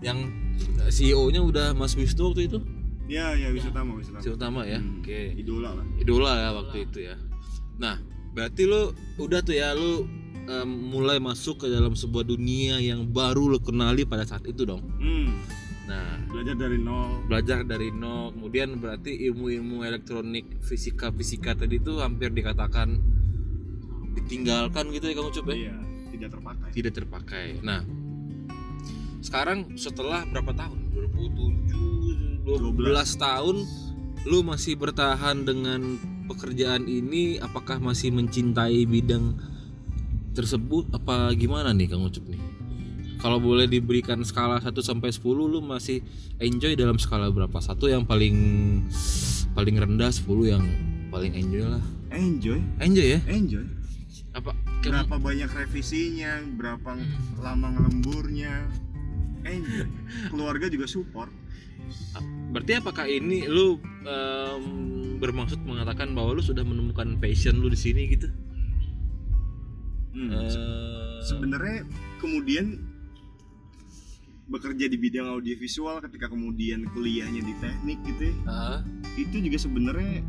yang 0.00 0.18
CEO-nya 0.88 1.42
udah 1.42 1.74
Mas 1.74 1.92
Wisnu 1.92 2.30
waktu 2.30 2.46
itu 2.46 2.58
Ya, 3.08 3.32
ya 3.32 3.48
bisa 3.48 3.68
utama, 3.68 3.96
bisa 3.96 4.12
si 4.14 4.28
utama. 4.28 4.60
utama 4.60 4.60
ya 4.64 4.78
Hmm. 4.78 5.00
oke 5.00 5.20
Idola 5.34 5.70
lah. 5.72 5.84
idola 5.96 6.32
ya 6.36 6.48
waktu 6.54 6.76
itu 6.84 6.98
ya 7.02 7.16
nah 7.76 7.96
berarti 8.30 8.62
lu 8.62 8.92
udah 9.16 9.40
tuh 9.40 9.54
ya 9.54 9.72
lu 9.72 10.04
em, 10.44 10.68
mulai 10.86 11.16
masuk 11.18 11.58
ke 11.58 11.66
dalam 11.66 11.92
sebuah 11.92 12.22
dunia 12.22 12.76
yang 12.78 13.04
baru 13.06 13.48
lu 13.48 13.58
kenali 13.58 14.04
pada 14.04 14.22
saat 14.22 14.44
itu 14.44 14.62
dong 14.62 14.84
Hmm. 14.96 15.32
nah 15.84 16.20
Belajar 16.28 16.54
dari 16.58 16.76
nol. 16.78 17.24
belajar 17.24 17.58
dari 17.62 17.88
nol 17.90 18.30
kemudian 18.30 18.76
berarti 18.76 19.16
ilmu-ilmu 19.24 19.80
elektronik 19.82 20.60
fisika 20.60 21.08
fisika 21.10 21.52
tadi 21.54 21.78
tuh 21.78 21.98
hampir 21.98 22.28
dikatakan 22.30 23.00
ditinggalkan 24.14 24.84
gitu 24.90 25.06
ya 25.06 25.14
kamu 25.14 25.30
coba 25.34 25.50
ya 25.50 25.58
Iya, 25.58 25.74
tidak 26.10 26.28
terpakai. 26.30 26.68
tidak 26.72 26.92
terpakai 26.94 27.46
nah 27.62 27.80
sekarang 29.20 29.74
setelah 29.74 30.22
berapa 30.24 30.52
tahun 30.52 30.78
2007 30.94 31.57
12 32.48 32.80
tahun 33.20 33.56
lu 34.24 34.40
masih 34.40 34.80
bertahan 34.80 35.44
dengan 35.44 36.00
pekerjaan 36.32 36.88
ini 36.88 37.36
apakah 37.44 37.76
masih 37.76 38.08
mencintai 38.08 38.88
bidang 38.88 39.36
tersebut? 40.32 40.88
Apa 40.96 41.28
gimana 41.36 41.76
nih 41.76 41.92
Kang 41.92 42.08
Ucup 42.08 42.24
nih? 42.24 42.40
Kalau 43.20 43.36
boleh 43.36 43.68
diberikan 43.68 44.24
skala 44.24 44.64
1 44.64 44.72
sampai 44.80 45.12
10 45.12 45.20
lu 45.28 45.60
masih 45.60 46.00
enjoy 46.40 46.72
dalam 46.72 46.96
skala 46.96 47.28
berapa? 47.28 47.60
Satu 47.60 47.90
yang 47.90 48.08
paling 48.08 48.36
paling 49.52 49.76
rendah 49.76 50.08
10 50.08 50.24
yang 50.48 50.64
paling 51.12 51.36
enjoy 51.36 51.68
lah. 51.68 51.84
Enjoy, 52.08 52.56
enjoy 52.80 53.18
ya? 53.18 53.20
Enjoy. 53.28 53.66
apa? 54.32 54.54
Berapa 54.86 55.18
banyak 55.18 55.50
revisinya, 55.50 56.40
berapa 56.56 56.96
lama 57.42 57.66
ngelemburnya. 57.74 58.70
Enjoy. 59.44 59.84
Keluarga 60.32 60.70
juga 60.70 60.86
support. 60.88 61.28
Berarti 62.52 62.72
apakah 62.80 63.04
ini 63.04 63.44
lu 63.44 63.76
em, 64.08 64.64
bermaksud 65.20 65.60
mengatakan 65.64 66.16
bahwa 66.16 66.38
lu 66.38 66.42
sudah 66.42 66.64
menemukan 66.64 67.20
passion 67.20 67.60
lu 67.60 67.68
di 67.68 67.78
sini 67.78 68.02
gitu? 68.08 68.28
Hmm. 70.16 70.30
Eh, 70.32 71.20
Sebenarnya 71.22 71.84
kemudian 72.18 72.80
bekerja 74.48 74.88
di 74.88 74.96
bidang 74.96 75.28
audiovisual 75.28 76.00
ketika 76.08 76.32
kemudian 76.32 76.88
kuliahnya 76.96 77.44
di 77.44 77.52
teknik 77.60 78.00
gitu 78.08 78.32
ya, 78.32 78.34
ah, 78.48 78.80
itu 79.20 79.44
juga 79.44 79.60
sebenarnya 79.60 80.24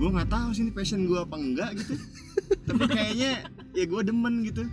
gue 0.00 0.08
nggak 0.08 0.32
tahu 0.32 0.48
sih 0.56 0.64
ini 0.64 0.72
passion 0.72 1.04
gue 1.04 1.20
apa 1.20 1.36
enggak 1.36 1.76
gitu 1.76 1.94
tapi 2.72 2.84
kayaknya 2.88 3.44
ya 3.76 3.84
gue 3.84 4.00
demen 4.00 4.34
gitu 4.48 4.64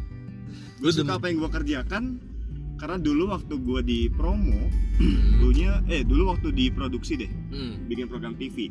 gue 0.80 0.92
suka 0.96 1.04
demen. 1.04 1.20
apa 1.20 1.26
yang 1.28 1.38
gue 1.44 1.52
kerjakan 1.52 2.04
karena 2.78 2.98
dulu 3.02 3.34
waktu 3.34 3.54
gue 3.58 3.80
di 3.82 4.00
promo 4.08 4.70
hmm, 5.02 5.42
dulunya 5.42 5.82
eh 5.90 6.06
dulu 6.06 6.30
waktu 6.32 6.54
di 6.54 6.70
produksi 6.70 7.18
deh 7.18 7.30
hmm, 7.30 7.90
bikin 7.90 8.06
program 8.06 8.38
TV 8.38 8.70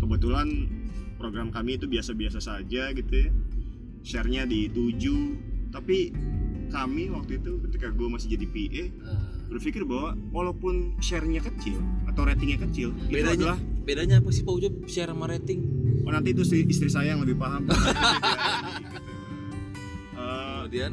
kebetulan 0.00 0.48
program 1.20 1.54
kami 1.54 1.78
itu 1.78 1.86
biasa-biasa 1.86 2.42
saja 2.42 2.90
gitu 2.90 3.12
ya. 3.14 3.30
Share-nya 4.02 4.42
di 4.42 4.66
7 4.66 5.70
tapi 5.70 6.10
kami 6.74 7.06
waktu 7.14 7.38
itu 7.38 7.62
ketika 7.68 7.94
gue 7.94 8.08
masih 8.10 8.34
jadi 8.34 8.46
PA 8.50 8.84
ah. 9.06 9.22
berpikir 9.46 9.86
bahwa 9.86 10.18
walaupun 10.34 10.98
share-nya 10.98 11.38
kecil 11.38 11.78
atau 12.10 12.26
ratingnya 12.26 12.58
kecil 12.66 12.90
itu 13.06 13.14
Bedanya 13.22 13.36
adalah 13.38 13.58
bedanya 13.86 14.16
apa 14.18 14.34
sih 14.34 14.42
Pak 14.42 14.54
Ucup 14.58 14.74
share 14.90 15.14
sama 15.14 15.30
rating? 15.30 15.60
oh 16.02 16.10
nanti 16.10 16.34
itu 16.34 16.42
si- 16.42 16.66
istri 16.66 16.90
saya 16.90 17.14
yang 17.14 17.22
lebih 17.22 17.38
paham. 17.38 17.62
Eh, 17.70 17.74
Kemudian? 20.66 20.92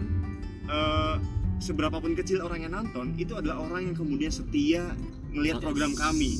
Eh, 0.69 1.15
seberapapun 1.59 2.15
kecil 2.15 2.41
orang 2.41 2.63
yang 2.63 2.73
nonton 2.73 3.13
itu 3.15 3.35
adalah 3.35 3.59
orang 3.59 3.91
yang 3.91 3.95
kemudian 3.95 4.31
setia 4.31 4.95
melihat 5.29 5.59
program 5.59 5.91
kami 5.93 6.39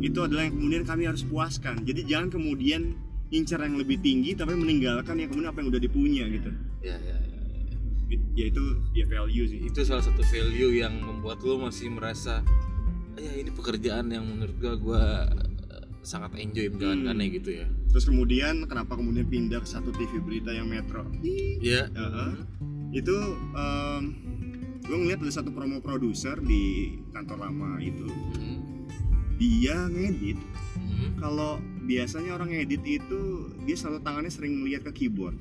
itu 0.00 0.18
adalah 0.18 0.44
yang 0.44 0.54
kemudian 0.56 0.82
kami 0.82 1.06
harus 1.06 1.22
puaskan 1.22 1.82
jadi 1.82 2.02
jangan 2.04 2.28
kemudian 2.32 2.94
incar 3.30 3.62
yang 3.62 3.78
lebih 3.78 4.00
tinggi 4.00 4.34
tapi 4.34 4.52
meninggalkan 4.52 5.14
yang 5.14 5.30
kemudian 5.30 5.50
apa 5.50 5.58
yang 5.62 5.68
udah 5.70 5.82
dipunya 5.82 6.24
gitu 6.26 6.50
ya, 6.82 6.96
ya, 6.98 7.16
ya, 7.16 7.16
ya. 7.16 7.78
Ya 8.34 8.44
itu 8.50 8.62
ya 8.90 9.06
value 9.06 9.46
sih 9.46 9.60
itu 9.64 9.80
salah 9.86 10.02
satu 10.02 10.26
value 10.26 10.74
yang 10.74 10.98
membuat 10.98 11.38
lu 11.40 11.62
masih 11.62 11.94
merasa 11.94 12.42
ya 13.14 13.32
ini 13.38 13.54
pekerjaan 13.54 14.10
yang 14.10 14.26
menurut 14.26 14.56
gua 14.58 14.74
gua 14.74 15.02
eh, 15.30 15.84
sangat 16.02 16.34
enjoy 16.34 16.66
menjalankannya 16.72 17.26
Hmm. 17.28 17.36
gitu 17.38 17.50
ya. 17.54 17.66
terus 17.86 18.06
kemudian 18.06 18.66
kenapa 18.66 18.98
kemudian 18.98 19.26
pindah 19.26 19.62
ke 19.62 19.68
satu 19.68 19.92
TV 19.92 20.18
berita 20.18 20.50
yang 20.50 20.66
metro 20.66 21.06
Ya. 21.62 21.86
Heeh. 21.86 22.30
itu 22.90 23.14
gue 24.90 24.98
ngeliat 24.98 25.22
ada 25.22 25.30
satu 25.32 25.54
promo 25.54 25.78
produser 25.78 26.34
di 26.36 26.90
kantor 27.10 27.46
lama 27.46 27.78
itu 27.78 28.10
Hmm. 28.34 28.58
dia 29.38 29.86
ngedit 29.86 30.34
Hmm. 30.74 31.14
kalau 31.16 31.50
biasanya 31.80 32.34
orang 32.34 32.50
ngedit 32.50 32.82
itu 32.82 33.20
dia 33.62 33.76
selalu 33.78 34.02
tangannya 34.02 34.28
sering 34.28 34.58
melihat 34.58 34.90
ke 34.90 35.06
keyboard 35.06 35.38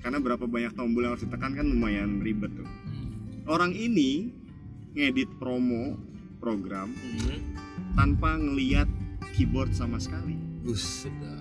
karena 0.00 0.16
berapa 0.16 0.40
banyak 0.42 0.72
tombol 0.72 1.04
yang 1.04 1.12
harus 1.12 1.22
ditekan 1.22 1.52
kan 1.52 1.62
lumayan 1.62 2.18
ribet 2.18 2.48
tuh 2.50 2.64
Hmm. 2.64 3.44
orang 3.44 3.76
ini 3.76 4.32
ngedit 4.92 5.28
promo 5.36 6.00
program 6.40 6.88
Hmm. 6.88 7.36
tanpa 7.92 8.34
ngeliat 8.34 8.88
keyboard 9.30 9.70
sama 9.70 10.00
sekali 10.00 10.40
Buset 10.60 11.12
dah. 11.16 11.36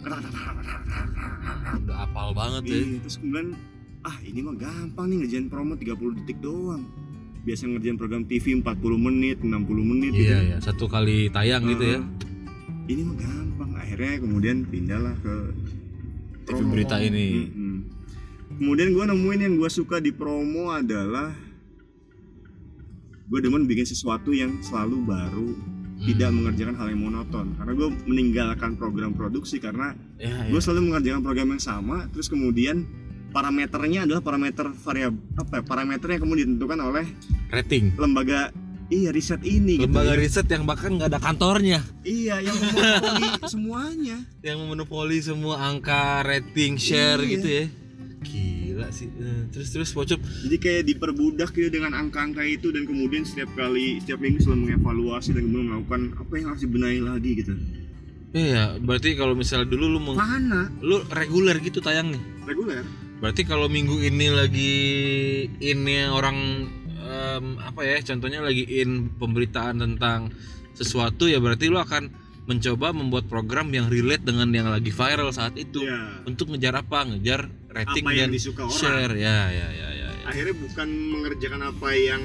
udah 1.77 1.97
apal 2.01 2.31
banget 2.31 2.63
ya. 2.65 2.75
Iya, 2.77 2.97
terus 2.99 3.15
kemudian 3.17 3.51
ah 4.01 4.15
ini 4.21 4.39
mah 4.39 4.55
gampang 4.55 5.05
nih 5.07 5.17
ngerjain 5.19 5.47
promo 5.47 5.75
30 5.75 6.15
detik 6.15 6.39
doang 6.39 6.87
biasa 7.39 7.65
ngerjain 7.65 7.95
program 7.95 8.23
TV 8.23 8.51
40 8.55 8.63
menit 8.99 9.37
60 9.39 9.49
menit 9.81 10.11
gitu 10.11 10.27
Iya 10.27 10.39
ya, 10.45 10.57
satu 10.59 10.85
kali 10.85 11.27
tayang 11.29 11.63
gitu 11.67 11.85
ya. 11.87 11.99
Ini 12.85 13.01
mah 13.01 13.15
gampang 13.15 13.71
akhirnya 13.75 14.13
kemudian 14.19 14.57
pindahlah 14.63 15.15
ke 15.17 15.35
TV 16.43 16.59
berita 16.65 16.97
ini. 16.97 17.47
Mm-mm. 17.47 17.77
kemudian 18.57 18.89
gue 18.89 19.05
nemuin 19.05 19.41
yang 19.41 19.55
gue 19.55 19.69
suka 19.69 19.97
di 19.97 20.09
promo 20.09 20.69
adalah 20.69 21.31
gue 23.25 23.39
demen 23.39 23.63
bikin 23.63 23.85
sesuatu 23.85 24.33
yang 24.33 24.57
selalu 24.59 25.05
baru 25.05 25.47
tidak 26.01 26.31
mengerjakan 26.31 26.73
hal 26.73 26.87
yang 26.89 27.01
monoton 27.03 27.53
karena 27.53 27.71
gue 27.73 27.89
meninggalkan 28.05 28.71
program 28.73 29.11
produksi 29.11 29.59
karena 29.59 29.93
Ya, 30.17 30.31
ya. 30.33 30.49
gue 30.49 30.59
selalu 30.59 30.89
mengerjakan 30.89 31.21
program 31.21 31.47
yang 31.53 31.61
sama 31.61 32.09
terus 32.09 32.25
kemudian 32.25 32.83
parameternya 33.29 33.99
adalah 34.03 34.19
parameter 34.19 34.65
variabel 34.71 35.21
apa 35.35 35.53
ya, 35.55 35.63
parameter 35.63 36.07
yang 36.09 36.21
kemudian 36.21 36.47
ditentukan 36.49 36.79
oleh 36.81 37.05
rating. 37.47 37.93
lembaga 37.95 38.49
iya 38.87 39.09
riset 39.09 39.41
ini 39.41 39.77
Lembaga 39.77 40.11
gitu 40.11 40.17
ya. 40.17 40.19
riset 40.19 40.47
yang 40.47 40.63
bahkan 40.63 40.91
nggak 40.91 41.09
ada 41.09 41.19
kantornya, 41.19 41.79
iya 42.01 42.39
yang 42.39 42.55
memonopoli 42.55 43.29
semuanya 43.53 44.17
yang 44.39 44.57
memonopoli 44.57 45.17
semua 45.19 45.61
angka 45.63 46.21
rating 46.21 46.75
share 46.75 47.19
Iya. 47.19 47.31
gitu 47.31 47.47
ya. 47.47 47.65
Gila 48.19 48.87
sih. 48.89 49.07
Eh, 49.09 49.47
Terus 49.49 49.69
terus 49.69 49.89
Pocop. 49.89 50.19
jadi 50.19 50.57
kayak 50.57 50.83
diperbudak 50.85 51.49
gitu 51.51 51.71
dengan 51.71 51.95
angka-angka 51.95 52.41
itu 52.41 52.69
dan 52.69 52.83
kemudian 52.83 53.23
setiap 53.23 53.47
kali 53.53 53.97
setiap 53.99 54.19
minggu 54.19 54.39
selalu 54.39 54.59
mengevaluasi 54.67 55.31
dan 55.31 55.43
kemudian 55.43 55.67
melakukan 55.69 56.01
apa 56.17 56.31
yang 56.33 56.45
harus 56.47 56.61
dibenahi 56.61 56.99
lagi 56.99 57.31
gitu 57.37 57.53
Iya, 58.29 58.77
berarti 58.77 59.15
kalau 59.15 59.33
misalnya 59.33 59.65
dulu 59.67 59.85
lu 59.87 59.99
meng- 59.99 60.13
mana 60.15 60.69
lu 60.79 61.01
reguler 61.07 61.57
gitu 61.59 61.79
tayang 61.79 62.09
nih. 62.09 62.21
reguler 62.43 62.85
Berarti 63.19 63.43
kalau 63.43 63.67
minggu 63.67 63.99
ini 63.99 64.31
lagi 64.31 64.73
ini 65.59 66.07
orang 66.07 66.37
em, 66.99 67.45
apa 67.59 67.81
ya? 67.83 67.99
Contohnya 68.01 68.39
lagi 68.39 68.63
in 68.65 69.11
pemberitaan 69.13 69.77
tentang 69.77 70.31
sesuatu 70.71 71.27
ya 71.27 71.37
berarti 71.37 71.67
lu 71.67 71.75
akan 71.75 72.07
mencoba 72.47 72.89
membuat 72.89 73.27
program 73.27 73.69
yang 73.69 73.91
relate 73.91 74.23
dengan 74.23 74.49
yang 74.49 74.71
lagi 74.71 74.89
viral 74.89 75.29
saat 75.29 75.53
itu. 75.53 75.83
ya 75.83 76.23
Untuk 76.23 76.49
ngejar 76.49 76.79
apa? 76.79 77.05
Ngejar 77.05 77.45
rating 77.69 78.05
Apa 78.07 78.15
yang 78.15 78.29
dan 78.31 78.33
disuka 78.33 78.61
orang. 78.65 78.73
share. 78.73 79.13
Ya, 79.13 79.37
ya, 79.51 79.67
ya, 79.69 79.89
ya. 79.91 80.07
ya. 80.09 80.25
akhirnya 80.25 80.55
bukan 80.55 80.87
mengerjakan 81.09 81.61
apa 81.65 81.89
yang 81.91 82.21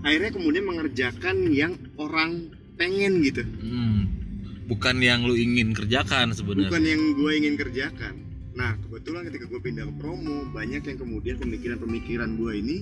akhirnya 0.00 0.30
kemudian 0.30 0.64
mengerjakan 0.64 1.36
yang 1.50 1.72
orang 1.96 2.52
pengen 2.76 3.20
gitu 3.20 3.42
Hmm. 3.42 4.06
Bukan 4.64 4.96
yang 4.98 5.24
lu 5.24 5.36
ingin 5.36 5.72
kerjakan 5.72 6.32
sebenarnya. 6.32 6.72
bukan 6.72 6.84
yang 6.84 7.02
gue 7.12 7.32
ingin 7.36 7.54
kerjakan 7.54 8.14
nah 8.54 8.78
kebetulan 8.78 9.26
ketika 9.30 9.44
gue 9.50 9.60
pindah 9.60 9.84
ke 9.90 9.94
promo 9.98 10.46
banyak 10.54 10.82
yang 10.86 10.98
kemudian 10.98 11.36
pemikiran-pemikiran 11.42 12.38
gue 12.38 12.52
ini 12.54 12.76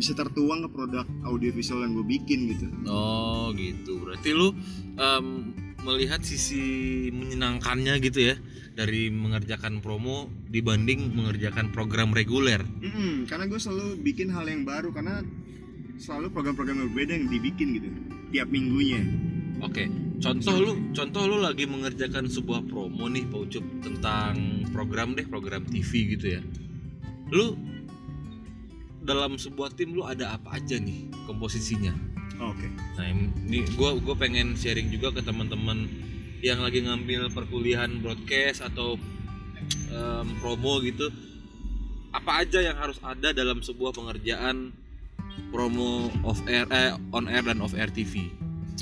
bisa 0.00 0.16
tertuang 0.16 0.64
ke 0.64 0.68
produk 0.72 1.04
audiovisual 1.28 1.84
yang 1.84 1.92
gue 1.92 2.06
bikin 2.08 2.56
gitu 2.56 2.66
Oh 2.88 3.52
gitu. 3.52 4.00
Berarti 4.00 4.32
lu 4.32 4.56
em, 4.96 5.52
melihat 5.84 6.24
sisi 6.24 7.08
menyenangkannya 7.12 8.00
gitu 8.00 8.32
ya 8.32 8.34
dari 8.72 9.12
mengerjakan 9.12 9.84
promo 9.84 10.32
dibanding 10.48 11.12
mengerjakan 11.12 11.68
program 11.68 12.16
reguler. 12.16 12.64
Mm-mm, 12.64 13.28
karena 13.28 13.44
gue 13.44 13.60
selalu 13.60 14.00
bikin 14.00 14.32
hal 14.32 14.48
yang 14.48 14.64
baru 14.64 14.88
karena 14.88 15.20
selalu 16.00 16.32
program-program 16.32 16.80
yang 16.80 16.88
berbeda 16.96 17.12
yang 17.12 17.28
dibikin 17.28 17.68
gitu 17.76 17.88
tiap 18.32 18.48
minggunya 18.48 19.04
Oke. 19.60 19.88
Contoh 20.20 20.56
lu, 20.60 20.72
contoh 20.92 21.24
lu 21.24 21.40
lagi 21.40 21.64
mengerjakan 21.64 22.28
sebuah 22.28 22.68
promo 22.68 23.08
nih 23.08 23.24
Pak 23.28 23.40
Ucup 23.40 23.64
tentang 23.80 24.64
program 24.72 25.16
deh, 25.16 25.24
program 25.24 25.64
TV 25.64 26.16
gitu 26.16 26.26
ya. 26.36 26.42
Lu 27.32 27.56
dalam 29.00 29.40
sebuah 29.40 29.72
tim 29.74 29.96
lu 29.96 30.04
ada 30.04 30.36
apa 30.36 30.60
aja 30.60 30.76
nih 30.76 31.08
komposisinya? 31.24 31.92
oke 32.40 32.68
Nah 33.00 33.06
ini 33.08 33.64
gue 33.64 33.90
gue 34.00 34.16
pengen 34.16 34.52
sharing 34.56 34.92
juga 34.92 35.12
ke 35.16 35.20
teman-teman 35.24 35.88
yang 36.40 36.60
lagi 36.60 36.84
ngambil 36.84 37.28
perkuliahan 37.32 38.00
broadcast 38.00 38.64
atau 38.64 38.96
em, 39.92 40.26
promo 40.40 40.80
gitu. 40.84 41.08
Apa 42.10 42.42
aja 42.42 42.64
yang 42.64 42.76
harus 42.80 42.96
ada 43.04 43.30
dalam 43.30 43.60
sebuah 43.60 43.92
pengerjaan 43.92 44.72
promo 45.52 46.08
off 46.24 46.40
air, 46.48 46.64
eh, 46.72 46.96
on 47.12 47.28
air 47.28 47.44
dan 47.44 47.60
off 47.60 47.76
air 47.76 47.92
TV? 47.92 48.32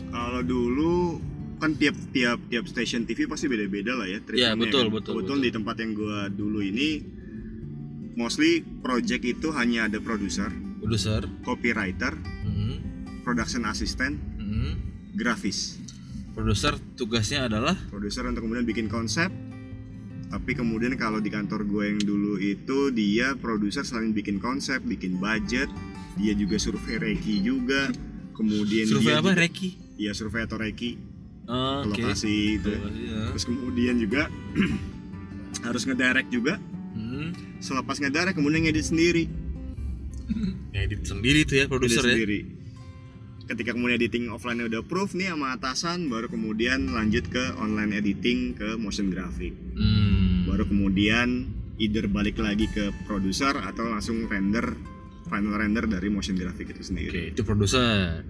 Kalau 0.06 0.40
dulu 0.40 1.18
kan 1.56 1.74
tiap 1.74 1.94
tiap 2.08 2.38
tiap 2.46 2.64
stasiun 2.64 3.02
TV 3.02 3.26
pasti 3.26 3.46
beda-beda 3.46 3.92
lah 3.92 4.06
ya 4.06 4.16
Iya, 4.16 4.26
treatmentnya 4.54 4.62
betul, 4.64 4.84
kan. 4.84 4.94
betul, 4.94 5.14
betul. 5.18 5.36
di 5.40 5.50
tempat 5.50 5.76
yang 5.76 5.92
gue 5.92 6.18
dulu 6.32 6.58
ini 6.60 6.88
mostly 8.14 8.50
project 8.78 9.22
itu 9.24 9.50
hanya 9.52 9.86
ada 9.86 9.98
produser 9.98 10.50
Produser, 10.78 11.26
copywriter 11.42 12.14
Mhm, 12.44 12.74
production 13.20 13.62
assistant 13.64 14.14
mhm. 14.38 14.78
grafis 15.12 15.76
produser 16.30 16.78
tugasnya 16.94 17.44
adalah 17.44 17.74
produser 17.88 18.22
untuk 18.24 18.46
kemudian 18.46 18.62
bikin 18.64 18.86
konsep 18.86 19.26
tapi 20.28 20.52
kemudian 20.52 20.94
kalau 20.94 21.18
di 21.18 21.28
kantor 21.28 21.64
gue 21.64 21.84
yang 21.88 22.00
dulu 22.00 22.36
itu 22.36 22.92
dia 22.92 23.34
produser 23.34 23.82
selain 23.82 24.12
bikin 24.12 24.38
konsep 24.38 24.78
bikin 24.80 25.18
budget 25.18 25.66
dia 26.14 26.32
juga 26.32 26.54
survei 26.56 26.94
reki 26.96 27.42
juga 27.42 27.90
kemudian 28.32 28.86
survei 28.86 29.08
dia 29.08 29.18
apa? 29.18 29.28
juga- 29.28 29.40
Reki. 29.40 29.70
Iya 29.98 30.14
survei 30.14 30.42
atau 30.42 30.56
reki 30.56 30.96
Oh, 31.44 31.80
ke 31.80 31.96
lokasi 31.96 32.60
itu 32.60 32.68
Ya. 32.68 33.32
terus 33.32 33.44
kemudian 33.44 33.96
juga 33.96 34.28
harus 35.66 35.82
ngedirect 35.82 36.28
juga 36.28 36.60
Mhm. 36.92 37.58
selepas 37.58 37.96
ngedirect 37.96 38.34
kemudian 38.34 38.62
ngedit 38.62 38.84
sendiri 38.84 39.24
Edit 40.76 41.02
sendiri 41.02 41.42
tuh 41.42 41.56
ya 41.56 41.64
produser 41.66 42.04
ya. 42.04 42.14
sendiri 42.14 42.40
ketika 43.44 43.72
kemudian 43.72 43.96
editing 43.96 44.28
offline 44.28 44.60
udah 44.60 44.84
proof 44.84 45.16
nih 45.16 45.32
sama 45.32 45.56
atasan 45.56 46.06
baru 46.06 46.28
kemudian 46.28 46.92
lanjut 46.92 47.24
ke 47.26 47.56
online 47.56 47.96
editing 47.96 48.52
ke 48.52 48.76
motion 48.76 49.08
graphic 49.08 49.56
Hmm. 49.72 50.44
baru 50.44 50.68
kemudian 50.68 51.48
either 51.78 52.04
balik 52.06 52.36
lagi 52.36 52.68
ke 52.68 52.92
produser 53.04 53.56
atau 53.56 53.88
langsung 53.88 54.26
render 54.26 54.76
final 55.24 55.56
render 55.56 55.86
dari 55.86 56.08
motion 56.08 56.36
graphic 56.36 56.68
itu 56.68 56.82
Oke, 56.82 56.84
sendiri 56.84 57.22
itu 57.30 57.40
produser. 57.40 58.20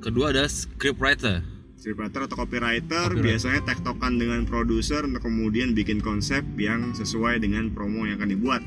Kedua 0.00 0.32
ada 0.32 0.48
scriptwriter. 0.48 1.44
scriptwriter 1.76 2.24
atau 2.28 2.36
copywriter, 2.44 3.12
Copywriter. 3.12 3.24
biasanya 3.24 3.60
tektokan 3.68 4.16
dengan 4.16 4.44
produser 4.48 5.04
untuk 5.04 5.24
kemudian 5.24 5.76
bikin 5.76 6.00
konsep 6.00 6.40
yang 6.56 6.92
sesuai 6.96 7.40
dengan 7.40 7.72
promo 7.72 8.04
yang 8.08 8.16
akan 8.20 8.32
dibuat 8.32 8.60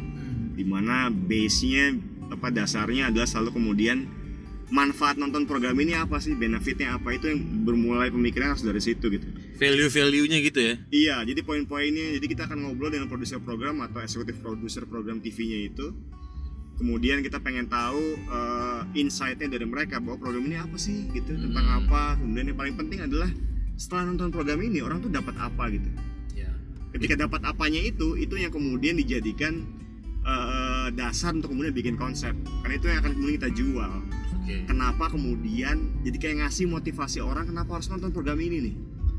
di 0.53 0.61
mana 0.65 1.09
base-nya 1.09 1.97
apa 2.29 2.53
dasarnya 2.53 3.09
adalah 3.09 3.25
selalu 3.29 3.57
kemudian 3.57 4.05
manfaat 4.73 5.17
nonton 5.17 5.45
program 5.45 5.77
ini 5.77 5.93
apa 5.93 6.17
sih 6.17 6.33
benefitnya 6.33 6.97
apa 6.97 7.13
itu 7.13 7.29
yang 7.29 7.65
bermulai 7.65 8.09
pemikiran 8.09 8.57
harus 8.57 8.65
dari 8.65 8.81
situ 8.81 9.09
gitu 9.13 9.25
Value-value-nya 9.57 10.37
gitu 10.41 10.59
ya. 10.61 10.73
iya 10.89 11.15
jadi 11.21 11.41
poin-poinnya 11.45 12.17
jadi 12.17 12.25
kita 12.25 12.41
akan 12.49 12.65
ngobrol 12.65 12.89
dengan 12.89 13.05
produser 13.09 13.37
program 13.37 13.81
atau 13.85 14.01
eksekutif 14.01 14.41
produser 14.41 14.89
program 14.89 15.21
TV-nya 15.21 15.69
itu 15.69 15.93
kemudian 16.75 17.21
kita 17.21 17.37
pengen 17.37 17.65
tahu 17.65 18.01
eh, 18.17 18.81
insight-nya 18.95 19.47
dari 19.47 19.63
mereka 19.63 19.97
bahwa 19.97 20.17
program 20.19 20.43
ini 20.43 20.57
apa 20.57 20.75
sih 20.75 21.07
gitu 21.09 21.33
tentang 21.33 21.63
Hmm. 21.63 21.79
apa 21.85 22.17
kemudian 22.17 22.49
yang 22.49 22.57
paling 22.57 22.75
penting 22.75 22.99
adalah 22.99 23.29
setelah 23.73 24.07
nonton 24.07 24.29
program 24.29 24.59
ini 24.59 24.79
orang 24.79 24.99
tuh 24.99 25.09
dapat 25.09 25.33
apa 25.35 25.69
gitu 25.69 25.89
Ya. 26.33 26.49
ketika 26.91 27.13
dapat 27.19 27.41
apanya 27.43 27.79
itu 27.79 28.13
itu 28.15 28.33
yang 28.35 28.49
kemudian 28.49 28.95
dijadikan 28.95 29.65
eh, 30.21 30.87
dasar 30.93 31.33
untuk 31.33 31.51
kemudian 31.51 31.71
bikin 31.71 31.95
konsep 31.95 32.31
karena 32.61 32.73
itu 32.75 32.85
yang 32.87 32.99
akan 32.99 33.11
kemudian 33.13 33.35
kita 33.37 33.51
jual 33.51 33.91
Oke. 34.39 34.55
kenapa 34.65 35.05
kemudian 35.07 35.75
jadi 36.01 36.17
kayak 36.17 36.35
ngasih 36.41 36.65
motivasi 36.65 37.19
orang 37.19 37.45
kenapa 37.45 37.75
harus 37.75 37.87
nonton 37.87 38.09
program 38.09 38.39
ini 38.39 38.71
nih 38.71 38.75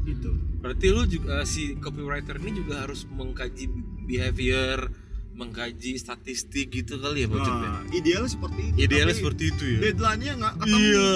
gitu 0.07 0.33
Berarti 0.59 0.87
lu 0.89 1.05
juga 1.05 1.45
si 1.45 1.77
copywriter 1.77 2.41
ini 2.41 2.57
juga 2.57 2.89
harus 2.89 3.05
mengkaji 3.05 3.69
behavior, 4.09 4.89
mengkaji 5.35 5.99
statistik 5.99 6.71
gitu 6.71 6.97
kali 6.97 7.23
ya, 7.23 7.29
Ucup 7.29 7.43
ya? 7.43 7.67
nah, 7.67 7.83
idealnya 7.91 8.31
seperti 8.31 8.61
itu 8.71 8.77
Idealnya 8.81 9.11
tapi 9.11 9.21
seperti 9.21 9.45
itu 9.51 9.65
ya. 9.67 9.79
deadline-nya 9.83 10.33
nggak 10.39 10.55
ketemu 10.63 10.79
Iya. 10.79 11.13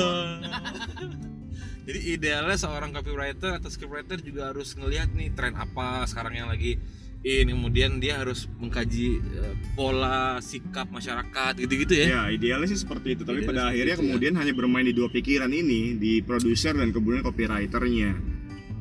Jadi 1.88 2.00
idealnya 2.12 2.56
seorang 2.58 2.90
copywriter 2.92 3.56
atau 3.56 3.70
scriptwriter 3.72 4.20
juga 4.20 4.52
harus 4.52 4.76
ngelihat 4.76 5.08
nih 5.16 5.32
tren 5.32 5.56
apa 5.56 6.04
sekarang 6.04 6.36
yang 6.36 6.48
lagi 6.52 6.76
in 7.24 7.48
kemudian 7.48 7.98
dia 7.98 8.20
harus 8.20 8.46
mengkaji 8.60 9.18
eh, 9.18 9.54
pola 9.72 10.38
sikap 10.38 10.86
masyarakat 10.92 11.58
gitu-gitu 11.58 11.96
ya. 11.96 12.06
Ya 12.06 12.22
idealnya 12.30 12.68
sih 12.68 12.78
seperti 12.78 13.16
itu, 13.16 13.22
tapi 13.24 13.40
Idealnya 13.40 13.48
pada 13.50 13.62
akhirnya 13.72 13.94
itu, 13.96 14.02
ya. 14.04 14.06
kemudian 14.06 14.34
hanya 14.36 14.52
bermain 14.54 14.86
di 14.86 14.94
dua 14.94 15.08
pikiran 15.08 15.50
ini, 15.50 15.96
di 15.96 16.20
produser 16.20 16.76
dan 16.76 16.92
kemudian 16.92 17.24
copywriternya. 17.24 18.37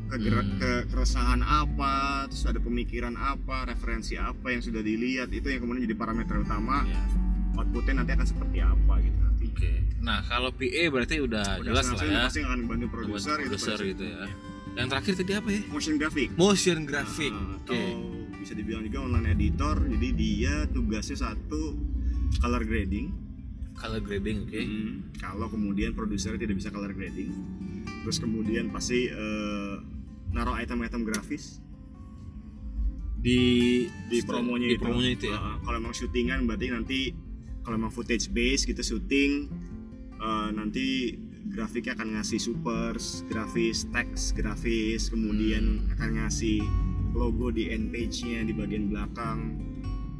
Kegera- 0.08 0.40
Hmm. 0.42 0.56
ke- 0.56 0.86
keresahan 0.88 1.42
apa, 1.42 1.94
terus 2.26 2.44
ada 2.46 2.58
pemikiran 2.58 3.14
apa, 3.14 3.66
referensi 3.66 4.16
apa 4.16 4.50
yang 4.50 4.60
sudah 4.60 4.80
dilihat, 4.80 5.28
itu 5.30 5.44
yang 5.46 5.60
kemudian 5.60 5.84
jadi 5.84 5.96
parameter 5.96 6.40
utama. 6.40 6.84
Ya, 6.84 7.04
Outputnya 7.54 7.94
nanti 7.98 8.14
akan 8.14 8.28
seperti 8.28 8.58
apa 8.60 8.94
gitu 9.00 9.18
nanti. 9.18 9.46
Oke. 9.50 9.72
Nah, 10.00 10.22
kalau 10.24 10.50
PA 10.52 10.84
berarti 10.88 11.16
udah, 11.18 11.58
Udah 11.58 11.66
jelas 11.66 11.86
lah 11.90 11.98
ya. 12.00 12.22
pasti 12.24 12.40
akan 12.40 12.60
bantu 12.64 12.86
produser, 12.88 13.36
itu 13.36 13.50
Produser 13.50 13.78
gitu 13.84 14.04
ya. 14.06 14.24
Yang 14.76 14.88
terakhir 14.88 15.14
tadi 15.18 15.32
apa 15.34 15.50
ya? 15.50 15.62
Motion 15.68 15.96
graphic. 15.98 16.28
Motion 16.36 16.80
graphic. 16.86 17.34
Nah, 17.34 17.58
Oke. 17.58 17.74
Atau 17.74 17.82
bisa 18.38 18.54
dibilang 18.54 18.84
juga 18.86 19.00
online 19.02 19.28
editor, 19.34 19.76
jadi 19.82 20.08
dia 20.14 20.54
tugasnya 20.70 21.18
satu 21.18 21.76
color 22.38 22.62
grading. 22.62 23.10
Color 23.74 24.02
grading, 24.02 24.38
oke. 24.44 24.58
Hmm, 24.60 24.94
Kalau 25.18 25.50
kemudian 25.50 25.92
produser 25.92 26.34
tidak 26.34 26.56
bisa 26.56 26.70
color 26.70 26.94
grading, 26.94 27.34
terus 28.02 28.18
kemudian 28.18 28.70
pasti 28.70 29.06
eh, 29.08 29.76
naruh 30.32 30.56
item-item 30.60 31.08
grafis 31.08 31.60
di 33.18 33.86
di 34.08 34.20
promonya 34.24 34.70
di 34.70 34.78
itu. 34.78 34.84
promonya 34.84 35.12
itu 35.18 35.26
ya. 35.28 35.38
Uh, 35.38 35.58
kalau 35.66 35.78
emang 35.82 35.94
syutingan 35.96 36.46
berarti 36.46 36.66
nanti 36.70 37.00
kalau 37.66 37.76
emang 37.76 37.92
footage 37.92 38.30
base 38.32 38.64
kita 38.64 38.86
syuting 38.86 39.50
uh, 40.22 40.50
nanti 40.54 41.18
grafiknya 41.48 41.96
akan 41.96 42.20
ngasih 42.20 42.40
supers, 42.44 43.24
grafis 43.32 43.88
teks, 43.96 44.36
grafis, 44.36 45.08
kemudian 45.08 45.80
Hmm. 45.88 45.94
akan 45.96 46.10
ngasih 46.24 46.60
logo 47.16 47.50
di 47.50 47.72
end 47.72 47.90
page-nya 47.90 48.44
di 48.44 48.54
bagian 48.54 48.92
belakang. 48.92 49.64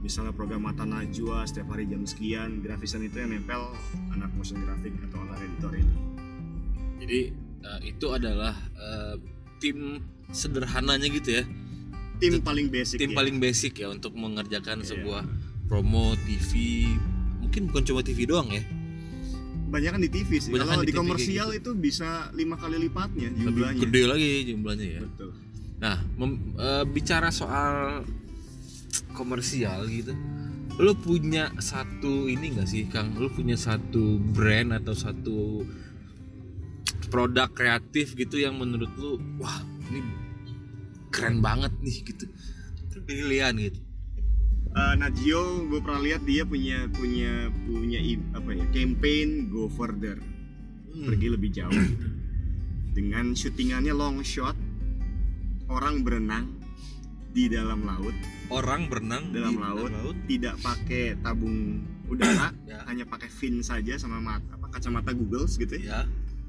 Misalnya 0.02 0.32
program 0.32 0.64
Mata 0.64 0.88
Najwa 0.88 1.44
setiap 1.44 1.76
hari 1.76 1.84
jam 1.90 2.08
sekian, 2.08 2.64
grafisan 2.64 3.04
itu 3.04 3.20
yang 3.20 3.36
nempel 3.36 3.76
anak 4.16 4.32
motion 4.40 4.64
graphic 4.64 4.96
atau 5.04 5.20
anak 5.28 5.38
editor 5.44 5.74
ini. 5.76 5.96
Jadi 7.04 7.20
eh, 7.66 7.80
itu 7.92 8.08
adalah 8.08 8.56
eh, 8.78 9.16
tim 9.58 10.02
sederhananya 10.30 11.08
gitu 11.08 11.30
ya. 11.32 11.44
Tim 12.18 12.42
paling 12.42 12.68
basic 12.68 12.98
tim 12.98 13.12
ya. 13.12 13.16
paling 13.16 13.38
basic 13.38 13.74
ya 13.76 13.88
untuk 13.88 14.14
mengerjakan 14.14 14.82
Iya. 14.82 14.88
sebuah 14.92 15.22
promo 15.66 16.18
TV. 16.20 16.86
Mungkin 17.40 17.70
bukan 17.70 17.84
cuma 17.84 18.02
TV 18.02 18.26
doang 18.26 18.50
ya. 18.50 18.64
banyak 19.68 19.92
kan 19.92 20.00
di 20.00 20.08
TV 20.08 20.40
sih. 20.40 20.48
Banyakan 20.48 20.74
Kalau 20.74 20.86
di 20.86 20.90
di, 20.90 20.96
komersial 20.96 21.48
gitu. 21.52 21.60
itu 21.60 21.72
bisa 21.78 22.10
lima 22.32 22.56
kali 22.56 22.80
lipatnya 22.80 23.28
Lebih 23.28 23.44
jumlahnya. 23.44 23.82
gede 23.84 24.02
lagi 24.08 24.30
jumlahnya 24.48 24.88
ya. 24.88 25.02
Betul. 25.04 25.30
Nah, 25.78 25.98
mem- 26.16 26.56
eh, 26.56 26.86
bicara 26.88 27.28
soal 27.30 28.08
komersial 29.12 29.84
gitu, 29.88 30.16
lo 30.78 30.94
punya 30.96 31.52
satu 31.58 32.26
ini 32.26 32.56
gak 32.56 32.64
sih, 32.66 32.88
Kang? 32.88 33.12
Lo 33.14 33.28
punya 33.28 33.54
satu 33.54 34.16
brand 34.18 34.72
atau 34.74 34.96
satu 34.96 35.68
produk 37.08 37.50
kreatif 37.50 38.14
gitu 38.14 38.38
yang 38.38 38.56
menurut 38.56 38.92
lo, 38.96 39.16
wah 39.38 39.60
ini 39.88 40.04
keren 41.08 41.40
banget 41.40 41.72
nih 41.80 41.98
gitu, 42.04 42.26
pilihan 43.02 43.56
gitu. 43.58 43.80
Eh, 44.70 44.94
Najio 44.96 45.42
gue 45.66 45.80
pernah 45.80 45.98
lihat 45.98 46.22
dia 46.22 46.44
punya 46.44 46.86
punya 46.92 47.50
punya 47.66 47.98
apa 48.32 48.50
ya 48.52 48.66
campaign 48.70 49.28
go 49.48 49.66
further 49.68 50.20
Hmm. 50.88 51.06
pergi 51.06 51.28
lebih 51.30 51.50
jauh 51.52 51.70
gitu. 51.70 52.08
dengan 52.92 53.30
syutingannya 53.32 53.94
long 53.94 54.18
shot 54.20 54.58
orang 55.68 56.02
berenang 56.02 56.58
di 57.30 57.46
dalam 57.48 57.86
laut 57.86 58.18
Orang 58.48 58.88
berenang 58.88 59.30
Dalam 59.30 59.54
di 59.54 59.62
laut. 59.62 59.92
tidak 60.26 60.58
pakai 60.58 61.14
tabung 61.20 61.86
udara 62.06 62.50
Ya. 62.66 62.82
hanya 62.86 63.04
pakai 63.04 63.28
fin 63.28 63.62
saja 63.62 63.94
sama 63.96 64.18
mata 64.18 64.50
apa 64.52 64.72
kacamata 64.72 65.14
Google 65.14 65.46
gitu 65.46 65.70
ya 65.76 66.02
Ya, 66.02 66.02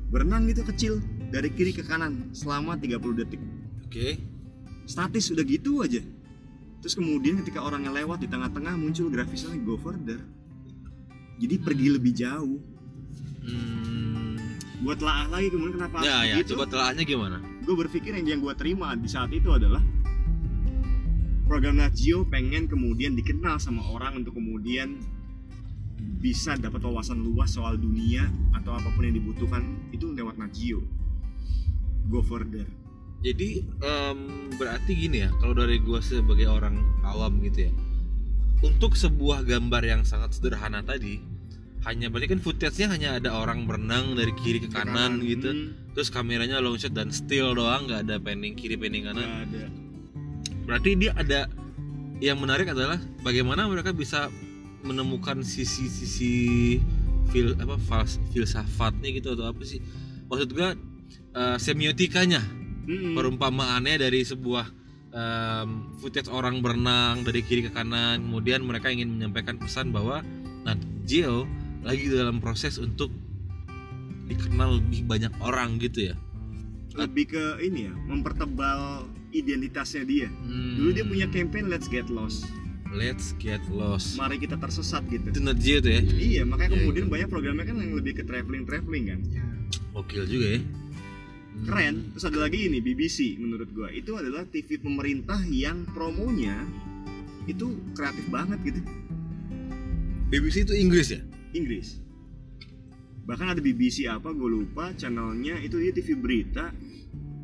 berenang 0.08 0.48
gitu 0.48 0.64
kecil 0.64 1.00
dari 1.28 1.52
kiri 1.52 1.76
ke 1.76 1.84
kanan 1.84 2.32
selama 2.32 2.80
30 2.80 3.20
detik. 3.24 3.40
Oke. 3.88 4.20
statis 4.88 5.28
udah 5.28 5.44
gitu 5.44 5.84
aja. 5.84 6.00
Terus 6.80 6.96
kemudian 6.96 7.44
ketika 7.44 7.60
orangnya 7.60 7.92
lewat 7.92 8.24
di 8.24 8.28
tengah-tengah 8.32 8.72
muncul 8.80 9.12
grafisnya 9.12 9.52
go 9.60 9.76
further. 9.76 10.16
Jadi 11.36 11.54
pergi 11.60 11.86
lebih 11.92 12.16
jauh. 12.16 12.56
Hmm, 13.44 14.40
buat 14.80 15.04
lah 15.04 15.28
lagi 15.28 15.52
kemudian 15.52 15.76
kenapa 15.76 16.00
ya, 16.00 16.24
ya, 16.24 16.40
begitu? 16.40 16.56
coba 16.56 16.64
telaahnya 16.72 17.04
gimana? 17.04 17.38
gue 17.68 17.76
berpikir 17.84 18.16
yang 18.16 18.24
yang 18.24 18.40
gue 18.40 18.54
terima 18.56 18.96
di 18.96 19.12
saat 19.12 19.28
itu 19.28 19.52
adalah 19.52 19.84
program 21.44 21.76
Nat 21.76 21.92
Geo 21.92 22.24
pengen 22.24 22.64
kemudian 22.64 23.12
dikenal 23.12 23.60
sama 23.60 23.84
orang 23.92 24.24
untuk 24.24 24.40
kemudian 24.40 25.04
bisa 25.98 26.58
dapat 26.58 26.82
wawasan 26.82 27.22
luas 27.22 27.54
soal 27.54 27.78
dunia 27.78 28.26
atau 28.54 28.74
apa 28.74 28.90
pun 28.94 29.06
yang 29.06 29.16
dibutuhkan 29.18 29.62
itu 29.94 30.10
lewat 30.14 30.38
Nat 30.38 30.50
Geo 30.54 30.82
go 32.08 32.24
further. 32.24 32.64
Jadi 33.20 33.66
em, 33.82 34.18
berarti 34.56 34.92
gini 34.94 35.26
ya, 35.26 35.30
kalau 35.42 35.54
dari 35.54 35.82
gua 35.82 35.98
sebagai 35.98 36.46
orang 36.46 36.78
awam 37.02 37.42
gitu 37.42 37.66
ya, 37.68 37.72
untuk 38.62 38.94
sebuah 38.94 39.42
gambar 39.42 39.82
yang 39.82 40.02
sangat 40.06 40.38
sederhana 40.38 40.86
tadi, 40.86 41.18
hanya 41.86 42.10
berarti 42.10 42.38
kan 42.38 42.40
footage-nya 42.42 42.86
hanya 42.94 43.08
ada 43.18 43.34
orang 43.34 43.66
berenang 43.66 44.14
dari 44.14 44.30
kiri 44.38 44.62
ke 44.62 44.70
kanan 44.70 45.18
gitu, 45.22 45.50
hmm, 45.50 45.94
terus 45.98 46.14
kameranya 46.14 46.62
long 46.62 46.78
shot 46.78 46.94
dan 46.94 47.10
still 47.10 47.58
doang, 47.58 47.90
nggak 47.90 48.06
ada 48.06 48.16
panning 48.22 48.54
kiri 48.54 48.78
panning 48.78 49.06
kanan. 49.06 49.50
ada. 49.50 49.66
Berarti 50.62 50.90
dia 50.94 51.10
ada 51.18 51.50
yang 52.22 52.38
menarik 52.38 52.70
adalah 52.70 53.02
bagaimana 53.26 53.66
mereka 53.66 53.90
bisa 53.90 54.30
menemukan 54.84 55.42
sisi-sisi 55.42 56.78
fil 57.28 57.58
apa 57.60 57.76
fals, 57.76 58.16
filsafatnya 58.32 59.08
gitu 59.12 59.34
atau 59.34 59.50
apa 59.50 59.62
sih? 59.66 59.82
Maksud 60.28 60.48
gua 60.54 60.74
eh, 61.34 61.56
semiotikanya. 61.58 62.58
Hmm. 62.88 63.12
perumpamaannya 63.12 64.00
dari 64.00 64.24
sebuah 64.24 64.64
em, 65.12 65.92
footage 66.00 66.32
orang 66.32 66.64
berenang 66.64 67.20
dari 67.20 67.44
kiri 67.44 67.68
ke 67.68 67.72
kanan. 67.76 68.24
Kemudian 68.24 68.64
mereka 68.64 68.88
ingin 68.88 69.12
menyampaikan 69.12 69.60
pesan 69.60 69.92
bahwa 69.92 70.24
Nat 70.64 70.80
Geo 71.04 71.44
lagi 71.84 72.08
dalam 72.08 72.40
proses 72.40 72.80
untuk 72.80 73.12
dikenal 74.24 74.80
lebih 74.80 75.04
banyak 75.04 75.32
orang 75.44 75.76
gitu 75.84 76.12
ya. 76.12 76.16
Lebih 76.96 77.36
ke 77.36 77.44
ini 77.60 77.92
ya 77.92 77.94
mempertebal 78.08 79.04
identitasnya 79.36 80.08
dia. 80.08 80.28
Hmm, 80.48 80.80
dulu 80.80 80.90
dia 80.96 81.04
punya 81.04 81.26
campaign 81.28 81.68
Let's 81.68 81.92
Get 81.92 82.08
Lost 82.08 82.48
Let's 82.88 83.36
Get 83.36 83.60
Lost. 83.68 84.16
Mari 84.16 84.40
kita 84.40 84.56
tersesat 84.56 85.04
gitu. 85.12 85.28
Itu 85.28 85.40
Geo 85.60 85.78
tuh 85.84 85.92
ya? 85.92 86.00
Iya 86.00 86.42
makanya 86.48 86.76
Iya, 86.76 86.80
kemudian 86.84 87.06
iya. 87.08 87.12
banyak 87.12 87.28
programnya 87.28 87.64
kan 87.68 87.76
yang 87.76 87.92
lebih 87.92 88.12
ke 88.16 88.22
traveling 88.24 88.64
traveling 88.64 89.04
kan. 89.12 89.20
Ya. 89.28 89.44
Gokil 89.92 90.24
juga 90.24 90.46
ya. 90.56 90.60
Keren. 91.68 91.94
Terus 92.14 92.24
ada 92.24 92.38
lagi 92.38 92.58
ini 92.70 92.78
BBC 92.80 93.36
menurut 93.36 93.68
gua. 93.76 93.92
Itu 93.92 94.16
adalah 94.16 94.46
TV 94.48 94.78
pemerintah 94.80 95.42
yang 95.50 95.84
promonya 95.92 96.64
itu 97.44 97.76
kreatif 97.92 98.24
banget 98.32 98.58
gitu. 98.64 98.80
BBC 100.28 100.64
itu 100.68 100.74
Inggris 100.76 101.08
ya? 101.12 101.20
Inggris. 101.56 102.00
Bahkan 103.28 103.56
ada 103.56 103.60
BBC 103.60 104.08
apa 104.08 104.32
gue 104.32 104.48
lupa 104.48 104.92
channelnya. 104.96 105.60
Itu 105.60 105.80
dia 105.80 105.92
TV 105.92 106.16
berita. 106.16 106.72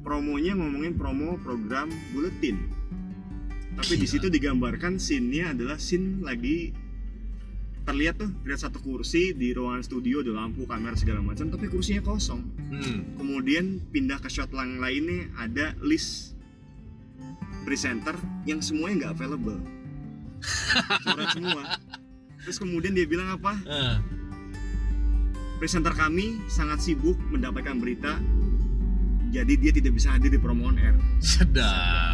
Promonya 0.05 0.53
ngomongin 0.53 0.97
promo 1.01 1.41
program 1.41 1.89
buletin 2.13 2.74
tapi 3.75 3.95
di 3.99 4.07
situ 4.07 4.31
digambarkan 4.31 4.97
scene-nya 4.97 5.53
adalah 5.53 5.77
scene 5.77 6.23
lagi 6.23 6.71
terlihat 7.85 8.17
tuh 8.17 8.31
terlihat 8.41 8.61
satu 8.65 8.81
kursi 8.81 9.37
di 9.37 9.53
ruangan 9.53 9.85
studio 9.85 10.25
ada 10.25 10.33
lampu 10.33 10.65
kamera 10.65 10.97
segala 10.97 11.21
macam 11.21 11.53
tapi 11.53 11.69
kursinya 11.69 12.01
kosong. 12.01 12.41
Hmm. 12.73 13.21
kemudian 13.21 13.79
pindah 13.93 14.19
ke 14.19 14.33
shot 14.33 14.49
yang 14.57 14.81
lainnya 14.81 15.29
ada 15.37 15.77
list 15.85 16.33
presenter 17.69 18.17
yang 18.49 18.61
semuanya 18.65 19.09
nggak 19.09 19.13
available. 19.21 19.61
Coret 21.05 21.29
semua. 21.33 21.63
Terus 22.45 22.57
kemudian 22.61 22.93
dia 22.93 23.09
bilang 23.09 23.33
apa? 23.41 23.57
Ah, 23.65 23.97
presenter 25.57 25.97
kami 25.97 26.45
sangat 26.45 26.85
sibuk 26.85 27.17
mendapatkan 27.33 27.81
berita 27.81 28.21
jadi 29.33 29.53
dia 29.59 29.73
tidak 29.75 29.99
bisa 29.99 30.15
hadir 30.15 30.31
di 30.31 30.39
promo 30.39 30.71
on 30.71 30.79
air. 30.79 30.95
Sedap. 31.19 32.14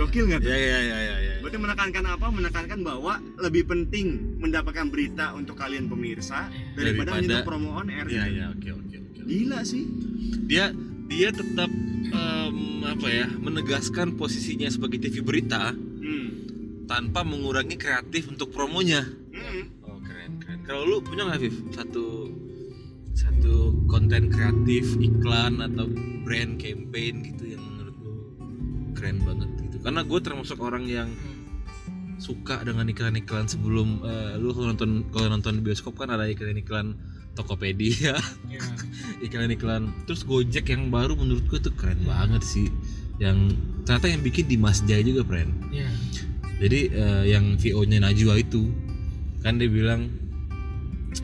Gokil 0.00 0.24
nggak 0.32 0.40
tuh? 0.40 0.48
Ya 0.48 0.56
ya 0.56 0.78
ya 0.80 0.98
ya, 0.98 1.16
ya. 1.20 1.34
berarti 1.44 1.58
menekankan 1.60 2.04
apa? 2.08 2.26
Menekankan 2.32 2.78
bahwa 2.80 3.12
lebih 3.36 3.62
penting 3.68 4.06
mendapatkan 4.40 4.88
berita 4.88 5.36
untuk 5.36 5.60
kalian 5.60 5.92
pemirsa 5.92 6.48
daripada, 6.72 7.12
Daripada- 7.12 7.12
menyentuh 7.20 7.44
promo 7.44 7.70
on 7.76 7.88
air. 7.92 8.06
Ya 8.08 8.24
ya 8.24 8.44
oke 8.56 8.68
oke 8.72 8.96
oke 8.96 9.20
gila 9.30 9.60
sih. 9.62 9.84
Dia 10.48 10.72
dia 11.06 11.28
tetap 11.30 11.70
em, 12.10 12.56
apa 12.86 13.06
ya 13.06 13.26
menegaskan 13.30 14.18
posisinya 14.18 14.66
sebagai 14.66 14.98
TV 14.98 15.22
berita 15.22 15.74
hmm. 15.74 16.28
tanpa 16.90 17.22
mengurangi 17.22 17.76
kreatif 17.78 18.26
untuk 18.32 18.50
promonya. 18.50 19.04
Hmm. 19.30 19.70
oh 19.86 19.98
keren 20.02 20.42
keren. 20.42 20.58
Kalau 20.66 20.82
lu 20.88 20.96
punya 21.04 21.28
nggak 21.30 21.40
Viv 21.44 21.56
satu 21.70 22.30
satu 23.14 23.74
konten 23.90 24.30
kreatif 24.30 24.96
iklan 24.98 25.60
atau 25.60 25.86
brand 26.24 26.56
campaign 26.56 27.26
gitu 27.26 27.54
yang 27.54 27.62
menurut 27.62 27.96
lu 28.00 28.14
keren 28.94 29.18
banget 29.22 29.50
karena 29.80 30.00
gue 30.02 30.20
termasuk 30.20 30.58
orang 30.60 30.84
yang 30.84 31.08
suka 32.20 32.60
dengan 32.60 32.84
iklan-iklan 32.84 33.48
sebelum 33.48 34.04
eh, 34.04 34.36
lu 34.36 34.52
kalau 34.52 34.76
nonton 34.76 34.90
kalau 35.08 35.28
nonton 35.28 35.56
di 35.56 35.62
bioskop 35.64 35.96
kan 35.96 36.12
ada 36.12 36.28
iklan-iklan 36.28 36.92
Tokopedia 37.32 38.12
Ya. 38.50 38.60
iklan-iklan 39.26 39.88
terus 40.04 40.22
Gojek 40.22 40.68
yang 40.68 40.92
baru 40.92 41.16
menurut 41.16 41.48
gue 41.48 41.58
tuh 41.58 41.72
keren 41.72 42.02
banget 42.04 42.44
sih 42.44 42.68
yang 43.16 43.52
ternyata 43.84 44.12
yang 44.12 44.20
bikin 44.20 44.44
Dimas 44.46 44.84
Jaya 44.84 45.00
juga 45.00 45.24
friend 45.24 45.48
Ya. 45.72 45.88
jadi 46.60 46.80
eh, 46.92 47.24
yang 47.32 47.56
VO 47.56 47.88
nya 47.88 48.04
Najwa 48.04 48.36
itu 48.36 48.68
kan 49.40 49.56
dia 49.56 49.72
bilang 49.72 50.12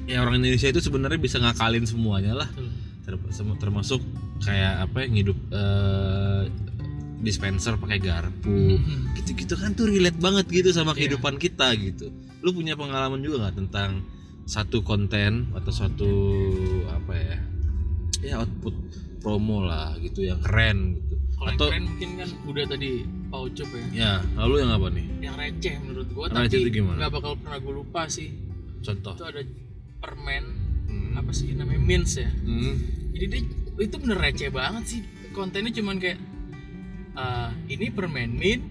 ya 0.08 0.24
orang 0.24 0.40
Indonesia 0.40 0.72
itu 0.72 0.80
sebenarnya 0.80 1.20
bisa 1.20 1.36
ngakalin 1.36 1.84
semuanya 1.84 2.32
lah 2.32 2.48
Betul. 2.56 2.72
Termasuk 3.62 4.02
kayak 4.42 4.90
apa 4.90 5.06
yang 5.06 5.14
hidup 5.14 5.38
eh, 5.54 6.42
dispenser 7.18 7.74
pakai 7.74 7.98
garpu 7.98 8.76
Mhm. 8.76 9.16
gitu-gitu 9.16 9.54
kan 9.54 9.72
tuh 9.72 9.86
relate 9.86 10.16
banget 10.16 10.46
gitu 10.46 10.70
sama 10.70 10.92
Iya. 10.92 11.08
kehidupan 11.08 11.34
kita 11.36 11.72
gitu 11.74 12.12
lu 12.40 12.52
punya 12.52 12.74
pengalaman 12.74 13.18
juga 13.18 13.42
nggak 13.42 13.56
tentang 13.58 14.04
satu 14.44 14.80
konten 14.80 15.50
atau 15.52 15.70
suatu 15.70 16.10
apa 16.86 17.12
ya 17.12 17.36
ya 18.22 18.34
output 18.38 18.74
promo 19.18 19.60
lah 19.60 19.98
gitu 19.98 20.22
yang 20.22 20.38
keren 20.38 20.94
gitu 20.94 21.14
Kalau 21.36 21.46
yang 21.46 21.58
Atau- 21.58 21.68
keren 21.68 21.84
mungkin 21.84 22.10
kan 22.16 22.28
udah 22.46 22.64
tadi 22.66 22.90
Pak 23.26 23.40
Ucup 23.42 23.68
ya. 23.68 23.84
Ya, 23.92 24.12
lalu 24.38 24.54
yang 24.56 24.70
apa 24.72 24.88
nih? 24.88 25.06
Yang 25.20 25.34
receh 25.36 25.74
menurut 25.78 26.08
gua 26.08 26.24
Receh 26.26 26.48
tapi 26.48 26.56
itu 26.58 26.70
gimana? 26.72 26.96
nggak 26.96 27.12
bakal 27.12 27.32
pernah 27.36 27.58
gue 27.60 27.74
lupa 27.76 28.02
sih. 28.08 28.28
Contoh. 28.80 29.12
Itu 29.12 29.24
ada 29.26 29.42
permen 29.98 30.44
Hmm. 30.88 31.12
apa 31.14 31.30
sih 31.30 31.52
namanya 31.52 31.76
mints 31.78 32.16
ya. 32.16 32.32
Hmm. 32.32 32.72
Jadi 33.12 33.24
dia 33.28 33.40
itu 33.78 33.96
bener 33.98 34.16
receh 34.16 34.48
banget 34.48 34.84
sih. 34.86 35.00
Kontennya 35.30 35.68
cuman 35.74 35.96
kayak 35.98 36.16
"Ah, 37.16 37.50
ini 37.66 37.88
permen 37.88 38.36
mint. 38.36 38.62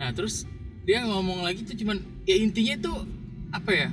Nah, 0.00 0.10
terus 0.10 0.48
dia 0.82 1.04
ngomong 1.04 1.44
lagi 1.44 1.62
tuh 1.62 1.76
cuman 1.76 2.00
ya 2.24 2.34
intinya 2.34 2.74
tuh 2.80 3.04
apa 3.52 3.70
ya? 3.70 3.88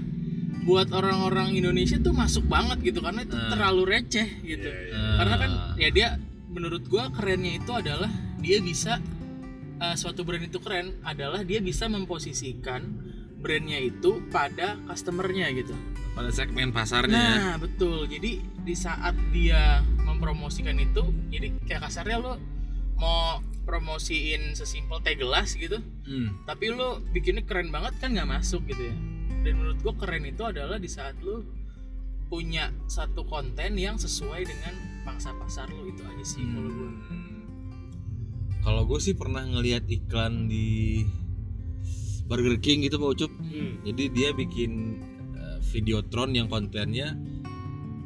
Buat 0.61 0.93
orang-orang 0.93 1.57
Indonesia 1.57 1.97
tuh 1.97 2.13
masuk 2.13 2.45
banget 2.47 2.79
gitu 2.81 2.99
karena 3.01 3.25
itu 3.25 3.33
Nah. 3.35 3.49
terlalu 3.51 3.81
receh 3.97 4.27
gitu. 4.41 4.69
Ah. 4.93 5.21
Karena 5.21 5.35
kan 5.37 5.51
ya 5.75 5.89
dia 5.89 6.07
menurut 6.47 6.83
gua 6.87 7.11
kerennya 7.11 7.59
itu 7.59 7.71
adalah 7.71 8.11
dia 8.39 8.57
bisa 8.59 8.99
uh, 9.77 9.95
suatu 9.95 10.21
brand 10.21 10.43
itu 10.43 10.59
keren 10.59 10.99
adalah 11.01 11.41
dia 11.41 11.59
bisa 11.59 11.87
memposisikan 11.87 12.85
brandnya 13.41 13.81
itu 13.81 14.21
pada 14.29 14.77
customernya 14.85 15.49
gitu. 15.51 15.73
pada 16.11 16.27
segmen 16.27 16.75
pasarnya 16.75 17.15
ya. 17.15 17.35
Nah 17.39 17.55
betul. 17.55 18.03
Jadi 18.03 18.43
di 18.61 18.75
saat 18.75 19.15
dia 19.31 19.79
mempromosikan 20.03 20.75
itu, 20.75 21.07
jadi 21.31 21.55
kayak 21.63 21.87
kasarnya 21.87 22.19
lo 22.19 22.35
mau 22.99 23.39
promosiin 23.71 24.51
sesimpel 24.51 24.99
teh 24.99 25.15
gelas 25.15 25.55
gitu, 25.55 25.79
Hmm. 26.03 26.43
tapi 26.43 26.67
lo 26.75 26.99
bikinnya 27.15 27.47
keren 27.47 27.71
banget 27.71 27.95
kan 28.03 28.11
nggak 28.11 28.27
masuk 28.27 28.67
gitu 28.67 28.91
ya. 28.91 28.95
Dan 29.47 29.63
menurut 29.63 29.79
gua 29.79 29.95
keren 29.95 30.27
itu 30.27 30.43
adalah 30.43 30.75
di 30.75 30.91
saat 30.91 31.15
lo 31.23 31.47
punya 32.27 32.67
satu 32.87 33.23
konten 33.23 33.79
yang 33.79 33.95
sesuai 33.95 34.43
dengan 34.43 34.75
pangsa 35.07 35.31
pasar 35.39 35.71
lo 35.71 35.87
itu 35.87 36.03
aja 36.03 36.25
sih 36.27 36.43
kalau 36.43 36.67
gue. 36.67 36.89
Hmm. 36.91 37.39
Kalau 38.61 38.83
gue 38.85 38.99
sih 39.01 39.15
pernah 39.17 39.41
ngelihat 39.41 39.89
iklan 39.89 40.45
di 40.45 41.01
Burger 42.29 42.55
King 42.61 42.85
gitu 42.85 43.01
Pak 43.01 43.09
Ucup. 43.17 43.31
Hmm. 43.35 43.83
Jadi 43.83 44.03
dia 44.15 44.29
bikin 44.31 45.01
uh, 45.35 45.59
videotron 45.73 46.31
yang 46.31 46.47
kontennya 46.47 47.17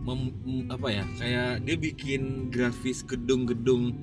mem- 0.01 0.33
apa 0.73 0.87
ya? 0.89 1.03
Kayak 1.21 1.61
dia 1.61 1.75
bikin 1.77 2.49
grafis 2.49 3.05
gedung-gedung 3.05 3.93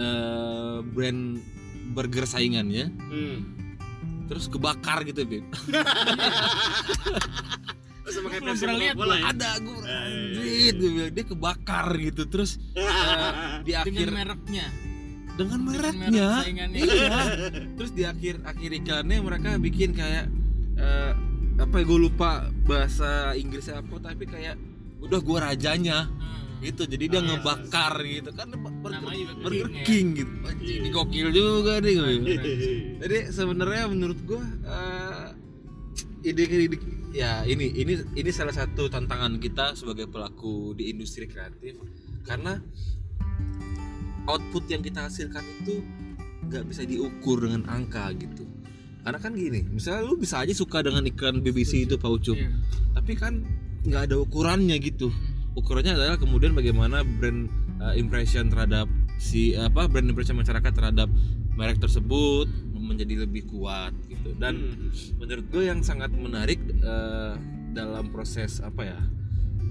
uh, 0.00 0.80
brand 0.82 1.38
burger 1.90 2.24
saingannya 2.24 2.88
Hmm. 3.06 3.38
terus 4.26 4.46
kebakar 4.46 5.04
gitu, 5.04 5.22
Bib. 5.24 5.44
Sama 8.10 8.26
kayak 8.26 8.42
pernah 8.42 8.74
lihat 8.74 8.94
Coca-Cola 8.98 9.14
ya? 9.14 9.24
Ada 9.30 9.50
gue 9.60 9.78
Eh, 9.80 10.02
anjir, 10.34 10.72
gue 10.74 10.90
bilang 10.90 11.12
dia 11.14 11.24
kebakar 11.24 11.86
gitu. 11.94 12.22
Terus 12.26 12.50
uh, 12.74 13.62
di 13.62 13.72
akhir 13.72 13.86
Dengan 14.02 14.26
mereknya. 14.26 14.66
dengan 15.30 15.38
Dengan 15.38 15.60
mereknya 15.62 16.10
merek 16.10 16.74
iya 16.74 17.10
terus 17.78 17.90
di 17.94 18.02
akhir 18.02 18.42
akhir 18.44 18.70
iklannya 18.76 19.18
mereka 19.22 19.56
bikin 19.56 19.94
kayak 19.94 20.26
eh, 20.74 21.12
apa 21.56 21.74
ya 21.76 21.84
gue 21.86 21.98
lupa 22.02 22.30
bahasa 22.66 23.32
Inggrisnya 23.32 23.80
apa 23.80 23.94
tapi 24.00 24.26
kayak 24.26 24.58
udah 25.00 25.16
gue 25.16 25.38
rajanya. 25.40 26.10
Gitu 26.60 26.82
jadi 26.84 27.04
dia 27.06 27.16
Ah, 27.16 27.22
iya, 27.22 27.28
ngebakar 27.34 27.94
gitu 28.02 28.30
kan 28.30 28.48
Burger, 28.52 29.00
Burger 29.40 29.68
King 29.68 29.74
ya. 29.74 29.84
King 29.84 30.06
gitu 30.14 30.32
Anjing, 30.42 30.60
Iya. 30.62 30.76
ini 30.78 30.88
gokil 30.90 31.28
juga 31.30 31.72
nih 31.78 31.92
gue. 31.92 32.10
Iya. 32.10 32.40
jadi 32.98 33.18
sebenarnya 33.28 33.84
menurut 33.86 34.18
gue 34.22 34.42
eh, 34.62 35.26
ide 36.22 36.42
ide 36.44 36.76
ya 37.10 37.42
ini 37.42 37.66
ini 37.74 37.92
ini 38.14 38.30
salah 38.30 38.52
satu 38.52 38.86
tantangan 38.86 39.36
kita 39.36 39.74
sebagai 39.74 40.06
pelaku 40.06 40.72
di 40.72 40.88
industri 40.88 41.24
kreatif 41.24 41.80
karena 42.22 42.60
output 44.26 44.68
yang 44.68 44.80
kita 44.80 45.00
hasilkan 45.02 45.42
itu 45.58 45.82
nggak 46.42 46.64
bisa 46.66 46.82
diukur 46.84 47.40
dengan 47.40 47.66
angka 47.66 48.12
gitu 48.14 48.44
karena 49.00 49.16
kan 49.16 49.32
gini 49.32 49.64
misalnya 49.66 50.04
lu 50.04 50.14
bisa 50.14 50.38
aja 50.38 50.52
suka 50.52 50.80
dengan 50.80 51.02
iklan 51.02 51.40
BBC 51.40 51.82
itu 51.82 51.96
Pak 51.96 52.10
Ucup 52.10 52.36
Iya. 52.36 52.52
tapi 52.92 53.12
kan 53.14 53.42
nggak 53.80 54.02
ada 54.06 54.16
ukurannya 54.18 54.76
gitu 54.78 55.08
ukurannya 55.58 55.96
adalah 55.96 56.16
kemudian 56.16 56.54
bagaimana 56.54 57.02
brand 57.02 57.50
uh, 57.82 57.94
impression 57.96 58.48
terhadap 58.50 58.86
si 59.20 59.52
apa 59.56 59.90
brand 59.90 60.06
impression 60.08 60.38
masyarakat 60.38 60.72
terhadap 60.72 61.10
merek 61.58 61.76
tersebut 61.82 62.48
menjadi 62.72 63.28
lebih 63.28 63.46
kuat 63.52 63.92
gitu 64.08 64.32
dan 64.40 64.56
Hmm. 64.56 64.90
menurut 65.20 65.46
gue 65.52 65.62
yang 65.68 65.84
sangat 65.84 66.10
menarik 66.10 66.58
uh, 66.80 67.36
dalam 67.70 68.08
proses 68.10 68.58
apa 68.64 68.82
ya 68.82 68.98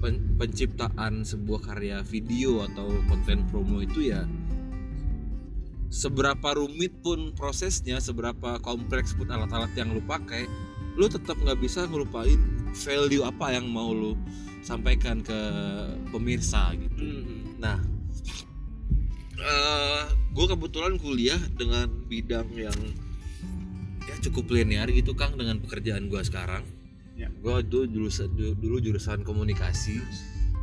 pen- 0.00 0.38
penciptaan 0.40 1.26
sebuah 1.26 1.60
karya 1.60 2.00
video 2.06 2.64
atau 2.64 2.88
konten 3.10 3.44
promo 3.50 3.82
itu 3.82 4.08
ya 4.14 4.24
seberapa 5.90 6.54
rumit 6.54 6.94
pun 7.02 7.34
prosesnya 7.34 7.98
seberapa 7.98 8.62
kompleks 8.62 9.12
pun 9.18 9.26
alat-alat 9.26 9.74
yang 9.74 9.90
lu 9.90 10.00
pakai 10.06 10.46
lu 11.00 11.08
tetap 11.08 11.40
nggak 11.40 11.56
bisa 11.56 11.88
ngelupain 11.88 12.36
value 12.76 13.24
apa 13.24 13.56
yang 13.56 13.64
mau 13.72 13.88
lu 13.96 14.12
sampaikan 14.60 15.24
ke 15.24 15.40
pemirsa 16.12 16.76
gitu 16.76 17.00
Hmm. 17.00 17.56
Nah, 17.56 17.80
eh 19.40 20.04
gue 20.36 20.46
kebetulan 20.48 21.00
kuliah 21.00 21.40
dengan 21.56 21.88
bidang 22.08 22.48
yang 22.52 22.76
ya 24.04 24.16
cukup 24.28 24.52
linear 24.52 24.88
gitu 24.92 25.16
Kang 25.16 25.40
dengan 25.40 25.60
pekerjaan 25.64 26.12
gue 26.12 26.20
sekarang. 26.20 26.64
Ya. 27.16 27.32
Gue 27.40 27.64
dulu 27.64 27.88
jurusan 27.88 28.32
dulu 28.36 28.80
jurusan 28.80 29.24
komunikasi 29.24 30.00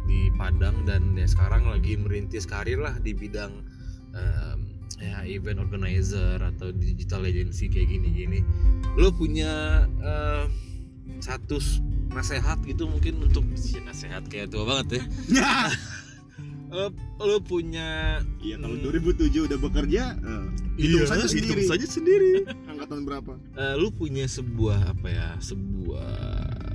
di 0.06 0.30
Padang 0.38 0.86
dan 0.86 1.18
ya 1.18 1.26
sekarang 1.26 1.70
lagi 1.70 1.98
merintis 1.98 2.46
karir 2.50 2.82
lah 2.82 2.98
di 3.02 3.14
bidang 3.14 3.62
em, 4.14 4.77
ya 4.98 5.22
event 5.24 5.60
organizer 5.60 6.40
atau 6.40 6.72
digital 6.72 7.24
agency 7.24 7.68
kayak 7.68 7.88
gini-gini. 7.88 8.42
Lo 8.96 9.12
punya 9.12 9.84
em, 10.00 10.48
satu 11.20 11.60
nasehat 12.10 12.64
gitu 12.64 12.88
mungkin 12.88 13.22
untuk 13.22 13.46
si 13.54 13.78
nasehat 13.80 14.26
kayak 14.26 14.50
tua 14.50 14.64
banget 14.66 15.00
ya. 15.00 15.04
lo, 16.68 16.92
lo 17.18 17.38
punya 17.40 18.20
Iya 18.42 18.60
kalau 18.60 18.76
Hmm. 18.76 18.92
2007 18.92 19.48
udah 19.48 19.58
bekerja, 19.58 20.04
eh, 20.16 20.46
hitung 20.76 21.08
saja 21.08 21.26
sendiri. 21.26 21.64
saja 21.64 21.88
sendiri. 21.88 22.44
Angkatan 22.72 23.08
berapa? 23.08 23.34
Eh, 23.56 23.74
lu 23.78 23.88
punya 23.90 24.28
sebuah 24.28 24.92
apa 24.92 25.08
ya 25.08 25.28
sebuah 25.40 26.12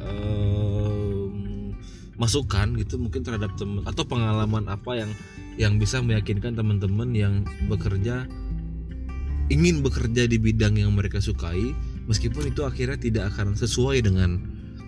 em, 0.02 1.74
masukan 2.16 2.76
gitu 2.78 2.96
mungkin 2.96 3.20
terhadap 3.20 3.52
temen 3.56 3.82
atau 3.82 4.04
pengalaman 4.06 4.68
apa 4.68 4.90
yang 4.94 5.10
yang 5.60 5.76
bisa 5.76 6.00
meyakinkan 6.00 6.56
teman-teman 6.56 7.12
yang 7.12 7.34
bekerja 7.68 8.24
ingin 9.52 9.84
bekerja 9.84 10.24
di 10.24 10.40
bidang 10.40 10.80
yang 10.80 10.96
mereka 10.96 11.20
sukai 11.20 11.76
meskipun 12.08 12.48
itu 12.48 12.64
akhirnya 12.64 12.96
tidak 12.96 13.24
akan 13.36 13.52
sesuai 13.52 14.00
dengan 14.04 14.40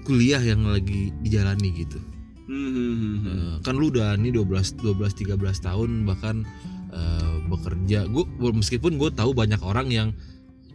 kuliah 0.04 0.40
yang 0.40 0.68
lagi 0.68 1.12
dijalani 1.24 1.72
gitu. 1.72 2.00
Hmm. 2.44 3.24
Eh, 3.24 3.54
kan 3.64 3.72
lu 3.72 3.88
udah 3.88 4.20
nih 4.20 4.36
12 4.36 4.84
12 4.84 5.36
13 5.36 5.40
tahun 5.64 6.04
bahkan 6.04 6.44
eh, 6.92 7.36
bekerja 7.48 8.04
gue 8.08 8.24
meskipun 8.52 9.00
gue 9.00 9.10
tahu 9.16 9.32
banyak 9.32 9.60
orang 9.64 9.88
yang 9.88 10.08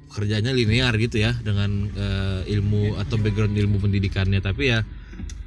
kerjanya 0.10 0.49
linear 0.49 0.89
gitu 0.97 1.21
ya 1.21 1.38
dengan 1.45 1.86
eh, 1.93 2.41
ilmu 2.58 2.97
atau 2.97 3.21
background 3.21 3.54
ilmu 3.54 3.78
pendidikannya 3.78 4.41
tapi 4.41 4.73
ya 4.73 4.82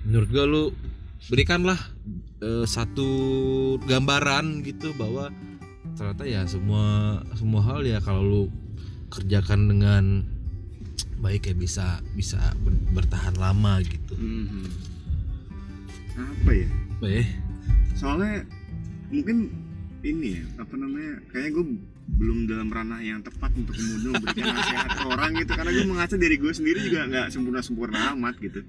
menurut 0.07 0.29
gue 0.31 0.45
lu 0.47 0.65
berikanlah 1.31 1.79
eh, 2.43 2.67
satu 2.67 3.11
gambaran 3.87 4.67
gitu 4.67 4.91
bahwa 4.99 5.31
ternyata 5.95 6.25
ya 6.25 6.43
semua 6.49 7.21
semua 7.37 7.63
hal 7.63 7.85
ya 7.85 8.01
kalau 8.01 8.23
lu 8.25 8.43
kerjakan 9.13 9.69
dengan 9.69 10.25
baik 11.23 11.53
ya 11.53 11.55
bisa 11.55 11.87
bisa 12.19 12.41
ber- 12.65 12.83
bertahan 12.99 13.37
lama 13.39 13.79
gitu. 13.85 14.15
Hmm. 14.19 14.67
Apa 16.19 16.51
ya? 16.51 16.69
Apa 16.99 17.07
ya? 17.07 17.25
Soalnya 17.95 18.43
mungkin 19.13 19.53
ini 20.03 20.43
ya 20.43 20.45
apa 20.59 20.75
namanya? 20.75 21.23
Kayaknya 21.31 21.51
gue 21.55 21.65
belum 22.03 22.39
dalam 22.51 22.69
ranah 22.69 22.99
yang 22.99 23.23
tepat 23.23 23.55
untuk 23.55 23.79
kemudian 23.79 24.19
memberikan 24.19 24.51
nasihat 24.51 24.91
ke 24.91 25.05
orang 25.07 25.31
gitu 25.39 25.53
karena 25.55 25.71
gue 25.71 25.87
mengaca 25.87 26.17
dari 26.19 26.37
gue 26.37 26.53
sendiri 26.53 26.79
juga 26.91 27.07
nggak 27.07 27.27
sempurna 27.31 27.63
sempurna 27.63 27.99
amat 28.19 28.35
gitu 28.43 28.67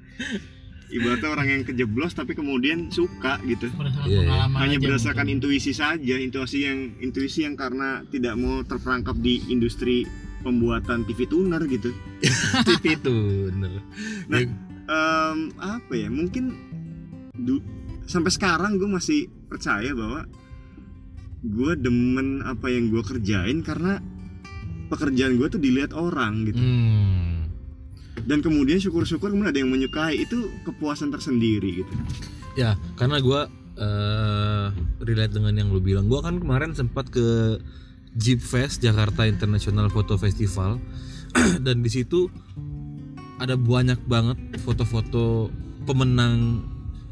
ibaratnya 0.94 1.30
orang 1.30 1.48
yang 1.50 1.62
kejeblos 1.64 2.14
tapi 2.14 2.32
kemudian 2.32 2.88
suka 2.88 3.42
gitu 3.44 3.68
Berdasarkan 3.72 4.06
Iya, 4.06 4.14
iya. 4.14 4.22
pengalaman 4.24 4.58
hanya 4.60 4.78
berdasarkan 4.78 5.26
mungkin. 5.26 5.36
intuisi 5.40 5.72
saja 5.74 6.16
intuisi 6.16 6.60
yang 6.62 6.80
intuisi 7.00 7.40
yang 7.42 7.56
karena 7.56 7.90
tidak 8.08 8.34
mau 8.36 8.62
terperangkap 8.62 9.18
di 9.18 9.42
industri 9.48 10.06
pembuatan 10.40 11.04
TV 11.04 11.26
tuner 11.26 11.62
gitu 11.66 11.90
TV 12.68 12.84
itu 12.94 13.16
bener. 13.50 13.82
Nah, 14.28 14.42
Em, 14.84 15.40
apa 15.56 15.94
ya 15.94 16.12
mungkin 16.12 16.52
du- 17.34 17.64
sampai 18.04 18.28
sekarang 18.30 18.76
gue 18.76 18.86
masih 18.86 19.20
percaya 19.48 19.88
bahwa 19.92 20.28
gue 21.42 21.72
demen 21.78 22.40
apa 22.42 22.68
yang 22.68 22.88
gue 22.88 23.00
kerjain 23.00 23.60
karena 23.60 24.04
pekerjaan 24.88 25.36
gue 25.36 25.48
tuh 25.48 25.58
dilihat 25.58 25.92
orang 25.92 26.44
gitu 26.46 26.60
hmm. 26.60 27.43
Dan 28.24 28.40
kemudian 28.40 28.78
syukur-syukur 28.78 29.30
kemudian 29.30 29.50
ada 29.50 29.60
yang 29.60 29.70
menyukai 29.70 30.22
itu 30.22 30.48
kepuasan 30.64 31.10
tersendiri 31.10 31.82
gitu 31.82 31.94
Ya, 32.54 32.78
karena 32.94 33.18
gua 33.18 33.50
eh 33.74 34.68
relate 35.02 35.34
dengan 35.34 35.58
yang 35.58 35.74
lu 35.74 35.82
bilang. 35.82 36.06
Gua 36.06 36.22
kan 36.22 36.38
kemarin 36.38 36.78
sempat 36.78 37.10
ke 37.10 37.58
Jeep 38.14 38.38
Fest 38.38 38.78
Jakarta 38.78 39.26
International 39.26 39.90
Photo 39.90 40.14
Festival 40.16 40.78
dan 41.66 41.82
di 41.82 41.90
situ 41.90 42.30
ada 43.42 43.58
banyak 43.58 43.98
banget 44.06 44.38
foto-foto 44.62 45.50
pemenang 45.84 46.62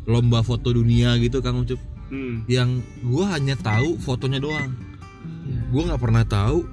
lomba 0.06 0.46
foto 0.46 0.70
dunia 0.70 1.18
gitu 1.18 1.42
Kang 1.42 1.66
Ucup 1.66 1.82
Hmm. 2.12 2.44
yang 2.46 2.84
gua 3.02 3.34
hanya 3.34 3.56
tahu 3.56 3.96
fotonya 3.98 4.38
doang 4.38 4.76
Iya. 5.42 5.60
gua 5.72 5.82
nggak 5.90 6.02
pernah 6.04 6.22
tahu 6.22 6.68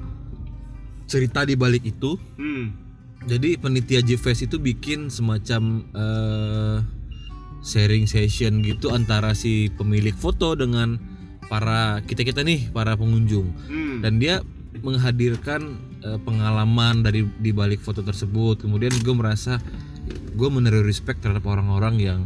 cerita 1.07 1.47
di 1.47 1.55
balik 1.55 1.87
itu 1.87 2.19
Hmm. 2.35 2.75
Jadi 3.29 3.61
penitia 3.61 4.01
Jeep 4.01 4.19
Fest 4.25 4.49
itu 4.49 4.57
bikin 4.57 5.13
semacam 5.13 5.85
eh, 5.93 6.77
sharing 7.61 8.09
session 8.09 8.65
gitu 8.65 8.89
antara 8.89 9.37
si 9.37 9.69
pemilik 9.77 10.17
foto 10.17 10.57
dengan 10.57 10.97
para 11.53 12.01
kita 12.09 12.25
kita 12.25 12.41
nih 12.41 12.73
para 12.73 12.97
pengunjung. 12.97 13.53
Hmm. 13.69 14.01
dan 14.01 14.17
dia 14.17 14.41
menghadirkan 14.81 15.77
eh, 16.05 16.19
pengalaman 16.23 17.05
dari 17.05 17.29
di 17.41 17.51
balik 17.53 17.85
foto 17.85 18.01
tersebut. 18.01 18.65
Kemudian 18.65 18.95
gue 19.05 19.15
merasa 19.15 19.61
gue 20.39 20.49
menaruh 20.49 20.85
respect 20.87 21.21
terhadap 21.21 21.45
orang-orang 21.45 22.01
yang 22.01 22.21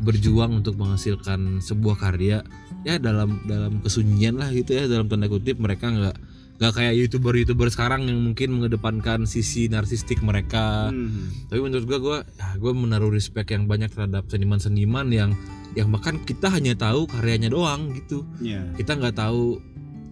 berjuang 0.00 0.64
untuk 0.64 0.80
menghasilkan 0.80 1.60
sebuah 1.60 2.00
karya. 2.00 2.42
Ya 2.80 2.96
dalam 2.96 3.44
dalam 3.44 3.84
kesunyian 3.84 4.40
lah 4.40 4.48
gitu 4.50 4.72
ya 4.72 4.88
dalam 4.88 5.06
tanda 5.06 5.28
kutip. 5.28 5.60
Mereka 5.60 5.84
nggak 5.84 6.16
nggak 6.60 6.76
kayak 6.76 6.92
youtuber 6.94 7.32
youtuber 7.32 7.66
sekarang 7.66 8.04
yang 8.04 8.20
mungkin 8.20 8.52
mengedepankan 8.52 9.24
sisi 9.24 9.66
narsistik 9.66 10.20
mereka 10.20 10.92
Hmm. 10.92 11.32
tapi 11.48 11.56
menurut 11.58 11.88
gue 11.88 11.98
gue 11.98 12.18
ya, 12.36 12.48
gue 12.54 12.72
menaruh 12.76 13.08
respect 13.08 13.48
yang 13.48 13.64
banyak 13.64 13.88
terhadap 13.88 14.28
seniman-seniman 14.28 15.08
yang 15.08 15.32
yang 15.72 15.88
bahkan 15.88 16.20
kita 16.20 16.52
hanya 16.52 16.76
tahu 16.76 17.08
karyanya 17.08 17.48
doang 17.48 17.96
gitu 17.96 18.28
Ya. 18.38 18.60
kita 18.76 18.92
nggak 18.92 19.16
tahu 19.16 19.56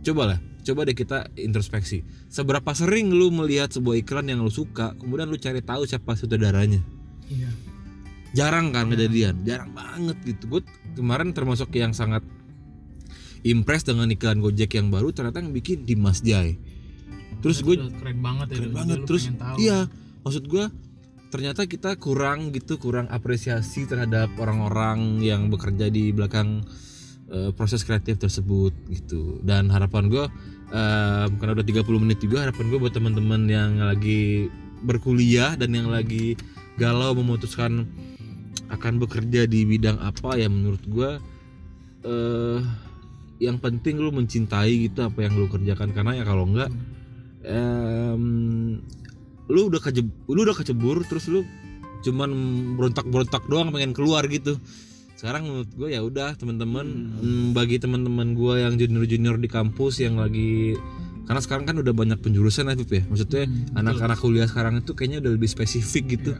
coba 0.00 0.22
lah 0.24 0.38
coba 0.64 0.84
deh 0.84 0.92
kita 0.92 1.28
introspeksi 1.34 2.00
seberapa 2.26 2.72
sering 2.72 3.08
lu 3.10 3.28
melihat 3.28 3.68
sebuah 3.68 4.00
iklan 4.00 4.26
yang 4.26 4.40
lu 4.40 4.48
suka 4.48 4.96
kemudian 4.96 5.28
lu 5.28 5.36
cari 5.36 5.60
tahu 5.60 5.84
siapa 5.84 6.16
sutradaranya 6.16 6.80
Iya. 7.28 7.52
jarang 8.32 8.72
kan 8.72 8.88
kejadian 8.88 9.44
jarang 9.44 9.72
banget 9.72 10.16
gitu 10.24 10.48
gue 10.48 10.62
kemarin 10.94 11.32
termasuk 11.32 11.68
yang 11.72 11.92
sangat 11.92 12.24
impress 13.46 13.86
dengan 13.86 14.10
iklan 14.10 14.42
Gojek 14.42 14.74
yang 14.78 14.88
baru 14.88 15.14
ternyata 15.14 15.42
yang 15.42 15.54
bikin 15.54 15.86
Dimas 15.86 16.24
Jai 16.24 16.58
terus 17.38 17.62
gue 17.62 17.78
keren 17.78 18.18
banget 18.18 18.46
ya. 18.50 18.56
keren 18.62 18.74
banget 18.74 18.98
terus 19.06 19.30
iya 19.60 19.86
maksud 20.26 20.50
gue 20.50 20.66
ternyata 21.28 21.68
kita 21.68 21.94
kurang 22.00 22.50
gitu 22.56 22.80
kurang 22.80 23.06
apresiasi 23.12 23.84
terhadap 23.84 24.32
orang-orang 24.40 25.20
yang 25.20 25.52
bekerja 25.52 25.92
di 25.92 26.10
belakang 26.10 26.64
eh, 27.28 27.52
proses 27.52 27.84
kreatif 27.84 28.16
tersebut 28.16 28.72
gitu 28.88 29.38
dan 29.44 29.68
harapan 29.68 30.08
gue 30.08 30.24
eh, 30.72 31.26
karena 31.28 31.52
udah 31.52 31.66
30 31.66 32.02
menit 32.02 32.18
juga 32.24 32.48
harapan 32.48 32.64
gue 32.72 32.78
buat 32.80 32.94
teman-teman 32.96 33.42
yang 33.46 33.70
lagi 33.78 34.48
berkuliah 34.82 35.54
dan 35.54 35.74
yang 35.74 35.90
lagi 35.90 36.34
galau 36.80 37.12
memutuskan 37.12 37.86
akan 38.68 39.00
bekerja 39.00 39.44
di 39.48 39.66
bidang 39.66 39.98
apa 40.00 40.38
ya 40.38 40.48
menurut 40.48 40.82
gue 40.86 41.10
eh 42.08 42.60
yang 43.38 43.62
penting 43.62 43.98
lu 43.98 44.10
mencintai 44.10 44.90
gitu 44.90 45.06
apa 45.06 45.26
yang 45.26 45.38
lu 45.38 45.46
kerjakan. 45.46 45.94
Karena 45.94 46.18
ya 46.18 46.24
kalau 46.26 46.44
enggak 46.46 46.70
em, 47.46 48.22
lu 49.48 49.60
udah 49.72 49.80
kejeb, 49.80 50.06
lu 50.28 50.40
udah 50.44 50.56
kecebur 50.56 51.06
terus 51.06 51.30
lu 51.30 51.46
cuman 51.98 52.30
berontak-berontak 52.78 53.46
doang 53.50 53.74
pengen 53.74 53.94
keluar 53.94 54.26
gitu. 54.30 54.58
Sekarang 55.18 55.50
menurut 55.50 55.70
gue 55.74 55.88
ya 55.90 56.00
udah 56.02 56.38
teman-teman 56.38 56.86
em, 57.18 57.50
bagi 57.54 57.82
teman-teman 57.82 58.34
gue 58.34 58.54
yang 58.62 58.74
junior-junior 58.78 59.38
di 59.38 59.48
kampus 59.50 60.02
yang 60.02 60.18
lagi 60.18 60.78
karena 61.28 61.44
sekarang 61.44 61.68
kan 61.68 61.76
udah 61.76 61.92
banyak 61.92 62.24
penjurusan 62.24 62.72
ya 62.72 62.74
Pip 62.80 62.88
ya. 62.88 63.02
Maksudnya 63.04 63.44
Hmm, 63.44 63.76
anak-anak 63.76 64.16
kuliah 64.16 64.48
sekarang 64.48 64.80
itu 64.80 64.96
kayaknya 64.96 65.20
udah 65.20 65.32
lebih 65.36 65.44
spesifik 65.52 66.16
gitu. 66.16 66.32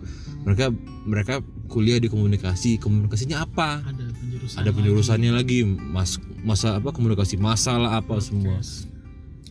Mereka 0.49 0.73
mereka 1.05 1.45
kuliah 1.69 2.01
di 2.01 2.09
komunikasi 2.09 2.81
komunikasinya 2.81 3.45
apa? 3.45 3.85
Ada 3.85 4.08
penjurusan. 4.49 4.59
ada 4.65 4.71
penjurusannya 4.73 5.33
lagi 5.33 5.59
mas 5.69 6.17
masa 6.41 6.81
apa 6.81 6.89
komunikasi 6.91 7.37
masalah 7.37 8.01
apa 8.01 8.17
semua. 8.19 8.57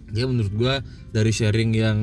Ya 0.09 0.23
menurut 0.23 0.49
gua 0.51 0.79
dari 1.11 1.29
sharing 1.29 1.71
yang 1.71 1.99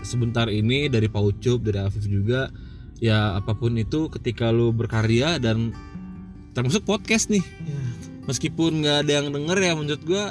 sebentar 0.00 0.46
ini 0.46 0.86
dari 0.86 1.08
Pak 1.08 1.22
Ucup 1.24 1.58
dari 1.60 1.80
Afif 1.80 2.04
juga 2.04 2.52
ya 3.00 3.34
apa 3.34 3.52
pun 3.52 3.74
itu 3.74 4.06
ketika 4.08 4.48
lu 4.48 4.70
berkarya 4.70 5.36
dan 5.36 5.74
termasuk 6.52 6.84
podcast 6.84 7.28
nih 7.28 7.42
Iya. 7.42 7.80
meskipun 8.24 8.80
nggak 8.80 8.96
ada 9.02 9.12
yang 9.18 9.26
denger 9.28 9.58
ya 9.58 9.72
menurut 9.74 10.02
gua. 10.04 10.24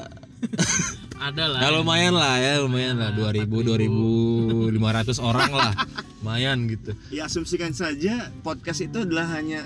Ada 1.23 1.47
lah. 1.47 1.59
ya 1.63 1.69
lumayan 1.71 2.11
lah 2.11 2.35
ya 2.35 2.59
lumayan 2.59 2.99
lah. 2.99 3.15
2000 3.15 3.47
2500 3.47 5.23
orang 5.23 5.55
lah. 5.55 5.71
Lumayan 6.19 6.67
gitu. 6.67 6.91
Ya 7.15 7.31
asumsikan 7.31 7.71
saja 7.71 8.27
podcast 8.43 8.83
itu 8.83 9.07
adalah 9.07 9.31
hanya 9.31 9.63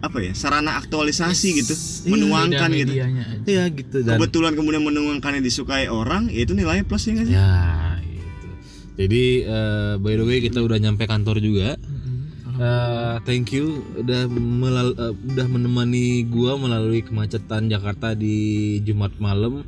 apa 0.00 0.16
ya 0.20 0.32
sarana 0.32 0.80
aktualisasi 0.80 1.48
gitu, 1.60 1.74
menuangkan 2.08 2.68
Beda 2.68 2.78
gitu. 2.78 2.92
medianya 2.92 3.24
aja. 3.26 3.48
ya 3.48 3.64
gitu 3.68 3.96
dan 4.00 4.16
Kebetulan 4.16 4.52
kemudian 4.56 4.80
menuangkannya 4.80 5.40
disukai 5.40 5.88
orang, 5.88 6.32
ya 6.32 6.44
itu 6.44 6.52
nilai 6.52 6.84
plus 6.84 7.04
ya 7.04 7.12
nggak 7.16 7.26
sih? 7.28 7.36
Ya, 7.36 7.52
gitu. 8.00 8.48
Jadi 8.96 9.24
eh, 9.44 9.92
by 9.96 10.14
the 10.14 10.24
way 10.24 10.38
kita 10.40 10.60
udah 10.60 10.78
nyampe 10.78 11.04
kantor 11.04 11.40
juga. 11.40 11.76
Eh, 12.60 13.16
thank 13.24 13.56
you 13.56 13.80
udah 13.96 14.28
melal- 14.28 14.92
eh, 14.92 15.14
udah 15.16 15.46
menemani 15.48 16.28
gua 16.28 16.60
melalui 16.60 17.00
kemacetan 17.00 17.68
Jakarta 17.68 18.12
di 18.12 18.76
Jumat 18.80 19.16
malam. 19.16 19.64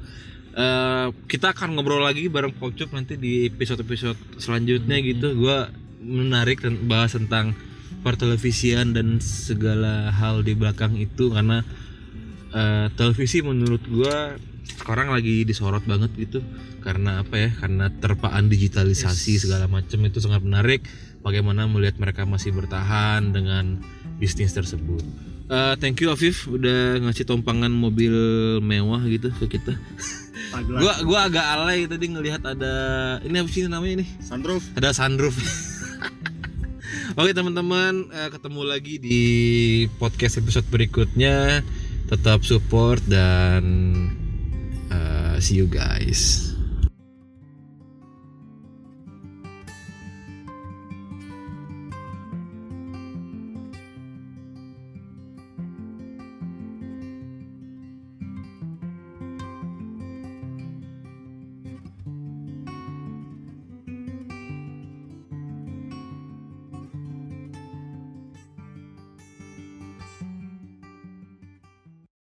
Eh, 0.52 1.06
kita 1.24 1.56
akan 1.56 1.72
ngobrol 1.72 2.04
lagi 2.04 2.28
bareng 2.28 2.52
Pocuk 2.52 2.92
nanti 2.92 3.16
di 3.16 3.48
episode-episode 3.48 4.36
selanjutnya 4.36 5.00
gitu. 5.00 5.32
Gua 5.40 5.72
menarik 6.04 6.60
dan 6.60 6.84
bahas 6.84 7.16
tentang 7.16 7.56
pertelevisian 8.02 8.92
dan 8.92 9.22
segala 9.22 10.10
hal 10.10 10.42
di 10.42 10.52
belakang 10.58 10.98
itu 10.98 11.30
karena 11.30 11.62
eh, 12.52 12.86
televisi 12.98 13.40
menurut 13.40 13.82
gua 13.88 14.36
sekarang 14.82 15.14
lagi 15.14 15.46
disorot 15.46 15.86
banget 15.86 16.10
gitu. 16.18 16.42
Karena 16.82 17.22
apa 17.22 17.38
ya? 17.38 17.50
Karena 17.54 17.86
terpaan 17.94 18.50
digitalisasi 18.50 19.38
segala 19.38 19.70
macam 19.70 20.02
itu 20.02 20.18
sangat 20.18 20.42
menarik. 20.42 20.82
Bagaimana 21.22 21.70
melihat 21.70 22.02
mereka 22.02 22.26
masih 22.26 22.50
bertahan 22.50 23.30
dengan 23.30 23.78
bisnis 24.18 24.50
tersebut. 24.50 25.02
Eh, 25.46 25.74
thank 25.78 26.02
you 26.02 26.10
Afif 26.10 26.50
udah 26.50 26.98
ngasih 27.06 27.22
tompangan 27.22 27.70
mobil 27.70 28.12
mewah 28.58 29.02
gitu 29.06 29.30
ke 29.38 29.58
kita. 29.58 29.78
Tagline. 30.52 30.80
gua 30.84 30.94
gua 31.06 31.20
agak 31.30 31.46
alay 31.48 31.88
tadi 31.88 32.12
ngelihat 32.12 32.42
ada 32.44 32.74
ini 33.24 33.40
apa 33.40 33.48
sih 33.48 33.64
namanya 33.64 34.04
nih 34.04 34.08
Sunroof. 34.20 34.64
ada 34.76 34.92
sunroof 34.92 35.36
Oke 37.12 37.36
teman-teman, 37.36 38.08
eh, 38.08 38.32
ketemu 38.32 38.62
lagi 38.64 38.96
di 38.96 39.24
podcast 40.00 40.40
episode 40.40 40.64
berikutnya. 40.72 41.60
Tetap 42.08 42.40
support 42.40 43.04
dan 43.04 43.60
eh, 44.88 45.36
see 45.36 45.60
you 45.60 45.68
guys. 45.68 46.51